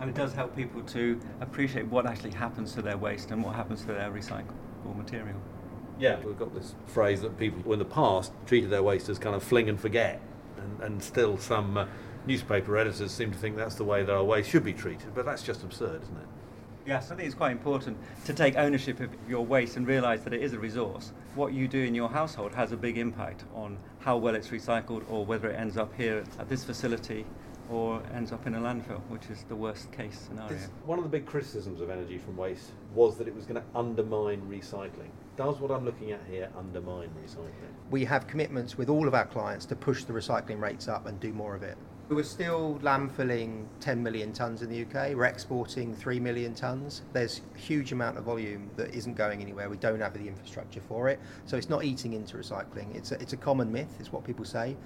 And 0.00 0.10
it 0.10 0.16
does 0.16 0.32
help 0.32 0.56
people 0.56 0.82
to 0.82 1.20
appreciate 1.40 1.86
what 1.86 2.06
actually 2.06 2.32
happens 2.32 2.74
to 2.74 2.82
their 2.82 2.96
waste 2.96 3.30
and 3.30 3.40
what 3.40 3.54
happens 3.54 3.82
to 3.82 3.92
their 3.92 4.10
recyclable 4.10 4.96
material. 4.96 5.40
yeah, 6.00 6.18
we've 6.24 6.36
got 6.36 6.52
this 6.56 6.74
phrase 6.86 7.20
that 7.20 7.38
people 7.38 7.72
in 7.72 7.78
the 7.78 7.84
past 7.84 8.32
treated 8.46 8.68
their 8.68 8.82
waste 8.82 9.08
as 9.08 9.20
kind 9.20 9.36
of 9.36 9.44
fling 9.44 9.68
and 9.68 9.80
forget, 9.80 10.20
and, 10.58 10.80
and 10.82 11.02
still 11.02 11.38
some 11.38 11.76
uh, 11.76 11.86
newspaper 12.26 12.76
editors 12.76 13.10
seem 13.12 13.30
to 13.30 13.38
think 13.38 13.56
that's 13.56 13.74
the 13.74 13.84
way 13.84 14.02
that 14.02 14.12
our 14.12 14.24
waste 14.24 14.50
should 14.50 14.64
be 14.64 14.72
treated. 14.72 15.14
But 15.14 15.24
that's 15.24 15.42
just 15.42 15.62
absurd, 15.62 16.02
isn't 16.02 16.16
it? 16.16 16.26
Yes, 16.84 17.12
I 17.12 17.14
think 17.14 17.26
it's 17.26 17.34
quite 17.34 17.52
important 17.52 17.96
to 18.24 18.32
take 18.32 18.56
ownership 18.56 18.98
of 18.98 19.10
your 19.28 19.46
waste 19.46 19.76
and 19.76 19.86
realise 19.86 20.22
that 20.22 20.32
it 20.32 20.42
is 20.42 20.52
a 20.52 20.58
resource. 20.58 21.12
What 21.36 21.52
you 21.52 21.68
do 21.68 21.78
in 21.78 21.94
your 21.94 22.08
household 22.08 22.52
has 22.54 22.72
a 22.72 22.76
big 22.76 22.98
impact 22.98 23.44
on 23.54 23.78
how 24.00 24.16
well 24.16 24.34
it's 24.34 24.48
recycled 24.48 25.04
or 25.08 25.24
whether 25.24 25.48
it 25.48 25.58
ends 25.58 25.76
up 25.76 25.94
here 25.96 26.24
at 26.40 26.48
this 26.48 26.64
facility 26.64 27.24
or 27.70 28.02
ends 28.12 28.32
up 28.32 28.46
in 28.48 28.56
a 28.56 28.58
landfill, 28.58 29.00
which 29.08 29.26
is 29.30 29.44
the 29.44 29.54
worst 29.54 29.92
case 29.92 30.18
scenario. 30.26 30.58
One 30.84 30.98
of 30.98 31.04
the 31.04 31.10
big 31.10 31.24
criticisms 31.24 31.80
of 31.80 31.88
energy 31.88 32.18
from 32.18 32.36
waste 32.36 32.72
was 32.94 33.16
that 33.18 33.28
it 33.28 33.34
was 33.34 33.46
going 33.46 33.60
to 33.60 33.78
undermine 33.78 34.42
recycling. 34.50 35.10
Does 35.34 35.58
what 35.60 35.70
I'm 35.70 35.86
looking 35.86 36.12
at 36.12 36.20
here 36.30 36.50
undermine 36.58 37.08
recycling? 37.24 37.72
We 37.90 38.04
have 38.04 38.26
commitments 38.26 38.76
with 38.76 38.90
all 38.90 39.08
of 39.08 39.14
our 39.14 39.24
clients 39.24 39.64
to 39.66 39.76
push 39.76 40.04
the 40.04 40.12
recycling 40.12 40.60
rates 40.60 40.88
up 40.88 41.06
and 41.06 41.18
do 41.20 41.32
more 41.32 41.54
of 41.54 41.62
it. 41.62 41.78
We're 42.10 42.22
still 42.22 42.78
landfilling 42.82 43.64
10 43.80 44.02
million 44.02 44.32
tonnes 44.32 44.60
in 44.60 44.68
the 44.68 44.82
UK. 44.82 45.16
We're 45.16 45.24
exporting 45.24 45.94
3 45.94 46.20
million 46.20 46.52
tonnes. 46.52 47.00
There's 47.14 47.40
a 47.54 47.58
huge 47.58 47.92
amount 47.92 48.18
of 48.18 48.24
volume 48.24 48.70
that 48.76 48.94
isn't 48.94 49.14
going 49.14 49.40
anywhere. 49.40 49.70
We 49.70 49.78
don't 49.78 50.00
have 50.00 50.12
the 50.12 50.28
infrastructure 50.28 50.82
for 50.82 51.08
it. 51.08 51.18
So 51.46 51.56
it's 51.56 51.70
not 51.70 51.84
eating 51.84 52.12
into 52.12 52.36
recycling. 52.36 52.94
It's 52.94 53.12
a, 53.12 53.14
it's 53.14 53.32
a 53.32 53.38
common 53.38 53.72
myth, 53.72 53.96
it's 53.98 54.12
what 54.12 54.24
people 54.24 54.44
say. 54.44 54.76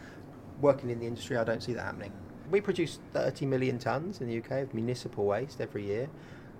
Working 0.60 0.90
in 0.90 1.00
the 1.00 1.06
industry, 1.06 1.36
I 1.36 1.42
don't 1.42 1.62
see 1.62 1.74
that 1.74 1.82
happening. 1.82 2.12
We 2.52 2.60
produce 2.60 3.00
30 3.14 3.46
million 3.46 3.80
tonnes 3.80 4.20
in 4.20 4.28
the 4.28 4.38
UK 4.38 4.62
of 4.62 4.74
municipal 4.74 5.24
waste 5.24 5.60
every 5.60 5.84
year, 5.84 6.08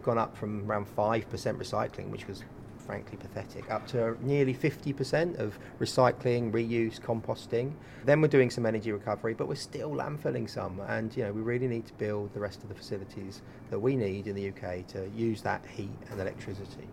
gone 0.03 0.19
up 0.19 0.37
from 0.37 0.69
around 0.69 0.87
5% 0.87 1.27
recycling, 1.29 2.11
which 2.11 2.27
was 2.27 2.43
frankly 2.87 3.19
pathetic, 3.19 3.71
up 3.71 3.87
to 3.89 4.17
nearly 4.25 4.55
50% 4.55 5.39
of 5.39 5.59
recycling, 5.81 6.53
reuse, 6.53 7.01
composting. 7.01 7.73
Then 8.05 8.21
we're 8.21 8.29
doing 8.29 8.51
some 8.51 8.65
energy 8.65 8.93
recovery, 8.93 9.35
but 9.35 9.49
we're 9.49 9.57
still 9.57 9.91
landfilling 9.91 10.49
some. 10.49 10.81
And 10.89 11.15
you 11.17 11.25
know, 11.25 11.33
we 11.33 11.43
really 11.43 11.67
need 11.67 11.87
to 11.87 11.95
build 11.95 12.33
the 12.33 12.41
rest 12.41 12.63
of 12.63 12.69
the 12.69 12.75
facilities 12.75 13.43
that 13.71 13.79
we 13.79 13.97
need 13.97 14.29
in 14.29 14.37
the 14.37 14.49
UK 14.49 14.87
to 14.89 15.11
use 15.15 15.43
that 15.43 15.65
heat 15.67 15.91
and 16.11 16.21
electricity. 16.21 16.89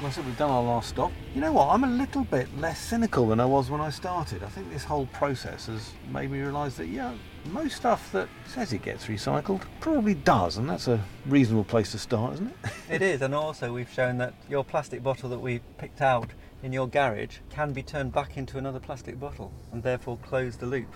Well, 0.00 0.06
I 0.06 0.10
said 0.10 0.26
we've 0.26 0.38
done 0.38 0.50
our 0.50 0.62
last 0.62 0.90
stop. 0.90 1.10
You 1.34 1.40
know 1.40 1.52
what? 1.52 1.70
I'm 1.70 1.82
a 1.82 1.88
little 1.88 2.22
bit 2.22 2.46
less 2.60 2.78
cynical 2.78 3.26
than 3.26 3.40
I 3.40 3.44
was 3.44 3.68
when 3.68 3.80
I 3.80 3.90
started. 3.90 4.44
I 4.44 4.48
think 4.48 4.70
this 4.70 4.84
whole 4.84 5.06
process 5.06 5.66
has 5.66 5.90
made 6.12 6.30
me 6.30 6.38
realise 6.38 6.76
that, 6.76 6.86
yeah, 6.86 7.14
most 7.48 7.76
stuff 7.76 8.12
that 8.12 8.28
says 8.46 8.72
it 8.72 8.82
gets 8.82 9.06
recycled 9.06 9.62
probably 9.80 10.14
does, 10.14 10.56
and 10.56 10.68
that's 10.68 10.88
a 10.88 11.02
reasonable 11.26 11.64
place 11.64 11.92
to 11.92 11.98
start, 11.98 12.34
isn't 12.34 12.48
it? 12.48 12.70
It 12.90 13.02
is, 13.02 13.22
and 13.22 13.34
also 13.34 13.72
we've 13.72 13.90
shown 13.90 14.18
that 14.18 14.34
your 14.48 14.64
plastic 14.64 15.02
bottle 15.02 15.28
that 15.30 15.38
we 15.38 15.60
picked 15.76 16.00
out 16.00 16.30
in 16.62 16.72
your 16.72 16.88
garage 16.88 17.38
can 17.50 17.72
be 17.72 17.82
turned 17.82 18.12
back 18.12 18.36
into 18.36 18.58
another 18.58 18.80
plastic 18.80 19.20
bottle 19.20 19.52
and 19.72 19.82
therefore 19.82 20.16
close 20.18 20.56
the 20.56 20.66
loop 20.66 20.92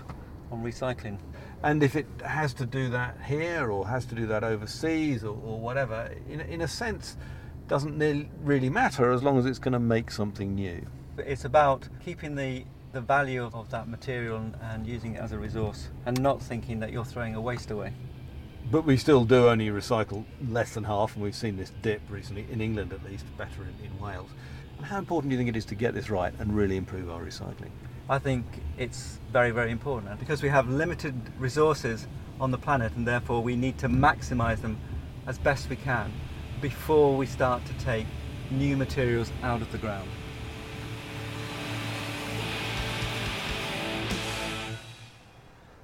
on 0.50 0.62
recycling. 0.62 1.18
And 1.62 1.82
if 1.82 1.96
it 1.96 2.06
has 2.24 2.54
to 2.54 2.66
do 2.66 2.88
that 2.90 3.16
here 3.26 3.70
or 3.70 3.86
has 3.86 4.04
to 4.06 4.14
do 4.14 4.26
that 4.26 4.42
overseas 4.42 5.22
or, 5.22 5.36
or 5.44 5.60
whatever, 5.60 6.10
in, 6.28 6.40
in 6.40 6.62
a 6.62 6.68
sense, 6.68 7.16
doesn't 7.68 8.28
really 8.42 8.68
matter 8.68 9.12
as 9.12 9.22
long 9.22 9.38
as 9.38 9.46
it's 9.46 9.58
going 9.58 9.72
to 9.72 9.78
make 9.78 10.10
something 10.10 10.54
new. 10.54 10.84
But 11.14 11.26
it's 11.26 11.44
about 11.44 11.88
keeping 12.04 12.34
the 12.34 12.64
the 12.92 13.00
value 13.00 13.50
of 13.54 13.70
that 13.70 13.88
material 13.88 14.36
and, 14.36 14.54
and 14.62 14.86
using 14.86 15.14
it 15.14 15.20
as 15.20 15.32
a 15.32 15.38
resource 15.38 15.88
and 16.04 16.20
not 16.20 16.42
thinking 16.42 16.78
that 16.80 16.92
you're 16.92 17.04
throwing 17.04 17.34
a 17.34 17.40
waste 17.40 17.70
away. 17.70 17.92
But 18.70 18.84
we 18.84 18.96
still 18.96 19.24
do 19.24 19.48
only 19.48 19.68
recycle 19.68 20.24
less 20.48 20.74
than 20.74 20.84
half, 20.84 21.14
and 21.14 21.24
we've 21.24 21.34
seen 21.34 21.56
this 21.56 21.72
dip 21.82 22.00
recently, 22.08 22.46
in 22.50 22.60
England 22.60 22.92
at 22.92 23.02
least, 23.04 23.24
better 23.36 23.62
in, 23.62 23.86
in 23.86 23.98
Wales. 23.98 24.30
And 24.76 24.86
how 24.86 24.98
important 24.98 25.30
do 25.30 25.34
you 25.34 25.38
think 25.38 25.48
it 25.48 25.56
is 25.56 25.64
to 25.66 25.74
get 25.74 25.94
this 25.94 26.10
right 26.10 26.32
and 26.38 26.54
really 26.54 26.76
improve 26.76 27.10
our 27.10 27.20
recycling? 27.20 27.70
I 28.08 28.18
think 28.18 28.44
it's 28.78 29.18
very, 29.32 29.50
very 29.50 29.70
important 29.70 30.18
because 30.18 30.42
we 30.42 30.48
have 30.48 30.68
limited 30.68 31.14
resources 31.38 32.06
on 32.40 32.50
the 32.50 32.58
planet 32.58 32.92
and 32.96 33.06
therefore 33.06 33.42
we 33.42 33.56
need 33.56 33.78
to 33.78 33.88
maximise 33.88 34.60
them 34.60 34.76
as 35.26 35.38
best 35.38 35.70
we 35.70 35.76
can 35.76 36.12
before 36.60 37.16
we 37.16 37.26
start 37.26 37.64
to 37.66 37.72
take 37.74 38.06
new 38.50 38.76
materials 38.76 39.30
out 39.42 39.62
of 39.62 39.70
the 39.70 39.78
ground. 39.78 40.08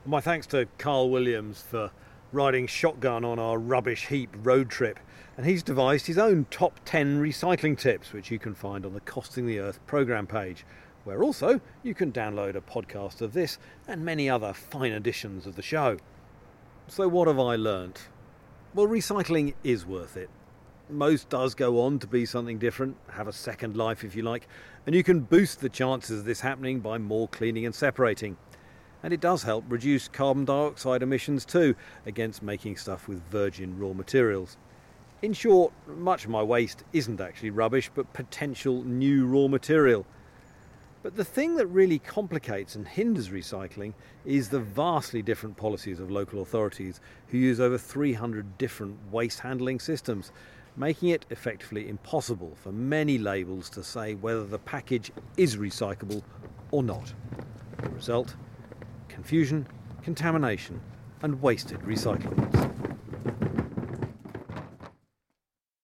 My 0.09 0.23
thanks 0.23 0.47
to 0.47 0.66
Carl 0.79 1.11
Williams 1.11 1.61
for 1.61 1.90
riding 2.33 2.66
shotgun 2.66 3.27
on 3.27 3.38
our 3.38 3.59
rubbish 3.59 4.07
heap 4.07 4.35
road 4.38 4.71
trip. 4.71 4.99
And 5.37 5.44
he's 5.44 5.62
devised 5.62 6.07
his 6.07 6.16
own 6.16 6.47
top 6.51 6.81
10 6.87 7.21
recycling 7.21 7.77
tips, 7.77 8.14
which 8.14 8.31
you 8.31 8.38
can 8.38 8.55
find 8.55 8.87
on 8.87 8.94
the 8.94 9.01
Costing 9.01 9.47
the 9.47 9.59
Earth 9.59 9.79
programme 9.87 10.27
page, 10.27 10.64
where 11.05 11.23
also 11.23 11.61
you 11.83 11.92
can 11.92 12.11
download 12.11 12.55
a 12.55 12.62
podcast 12.62 13.21
of 13.21 13.35
this 13.35 13.59
and 13.87 14.03
many 14.03 14.31
other 14.31 14.55
fine 14.55 14.92
editions 14.92 15.47
of 15.47 15.57
the 15.57 15.62
show. 15.62 15.99
So, 16.87 17.07
what 17.07 17.29
have 17.29 17.38
I 17.38 17.57
learnt? 17.57 18.09
Well, 18.73 18.87
recycling 18.87 19.53
is 19.62 19.85
worth 19.85 20.16
it. 20.16 20.31
Most 20.88 21.29
does 21.29 21.55
go 21.55 21.83
on 21.83 21.99
to 21.99 22.07
be 22.07 22.25
something 22.25 22.59
different, 22.59 22.97
have 23.11 23.29
a 23.29 23.33
second 23.35 23.77
life 23.77 24.05
if 24.05 24.16
you 24.16 24.23
like, 24.23 24.49
and 24.87 24.94
you 24.94 25.05
can 25.05 25.21
boost 25.21 25.61
the 25.61 25.68
chances 25.68 26.21
of 26.21 26.25
this 26.25 26.40
happening 26.40 26.81
by 26.81 26.97
more 26.97 27.29
cleaning 27.29 27.66
and 27.66 27.75
separating 27.75 28.38
and 29.02 29.12
it 29.12 29.20
does 29.20 29.42
help 29.42 29.64
reduce 29.68 30.08
carbon 30.08 30.44
dioxide 30.44 31.02
emissions 31.02 31.44
too 31.44 31.74
against 32.06 32.42
making 32.42 32.76
stuff 32.76 33.08
with 33.08 33.22
virgin 33.30 33.78
raw 33.78 33.92
materials. 33.92 34.56
In 35.22 35.32
short, 35.32 35.72
much 35.87 36.24
of 36.24 36.30
my 36.30 36.42
waste 36.42 36.84
isn't 36.92 37.20
actually 37.20 37.50
rubbish 37.50 37.90
but 37.94 38.12
potential 38.12 38.84
new 38.84 39.26
raw 39.26 39.48
material. 39.48 40.06
But 41.02 41.16
the 41.16 41.24
thing 41.24 41.54
that 41.56 41.66
really 41.68 42.00
complicates 42.00 42.74
and 42.74 42.87
hinders 42.87 43.28
recycling 43.28 43.94
is 44.24 44.48
the 44.48 44.61
vastly 44.61 45.22
different 45.22 45.56
policies 45.56 46.00
of 46.00 46.11
local 46.11 46.42
authorities 46.42 47.00
who 47.28 47.38
use 47.38 47.61
over 47.61 47.78
300 47.78 48.58
different 48.58 48.96
waste 49.11 49.40
handling 49.40 49.78
systems, 49.78 50.32
making 50.76 51.11
it 51.11 51.24
effectively 51.30 51.88
impossible 51.88 52.56
for 52.62 52.72
many 52.72 53.16
labels 53.16 53.70
to 53.70 53.82
say 53.82 54.14
whether 54.14 54.44
the 54.44 54.58
package 54.58 55.12
is 55.37 55.56
recyclable 55.56 56.22
or 56.72 56.82
not. 56.82 57.12
The 57.82 57.90
result? 57.90 58.34
Confusion, 59.18 59.66
contamination, 60.04 60.81
and 61.22 61.42
wasted 61.42 61.81
recycling. 61.81 62.77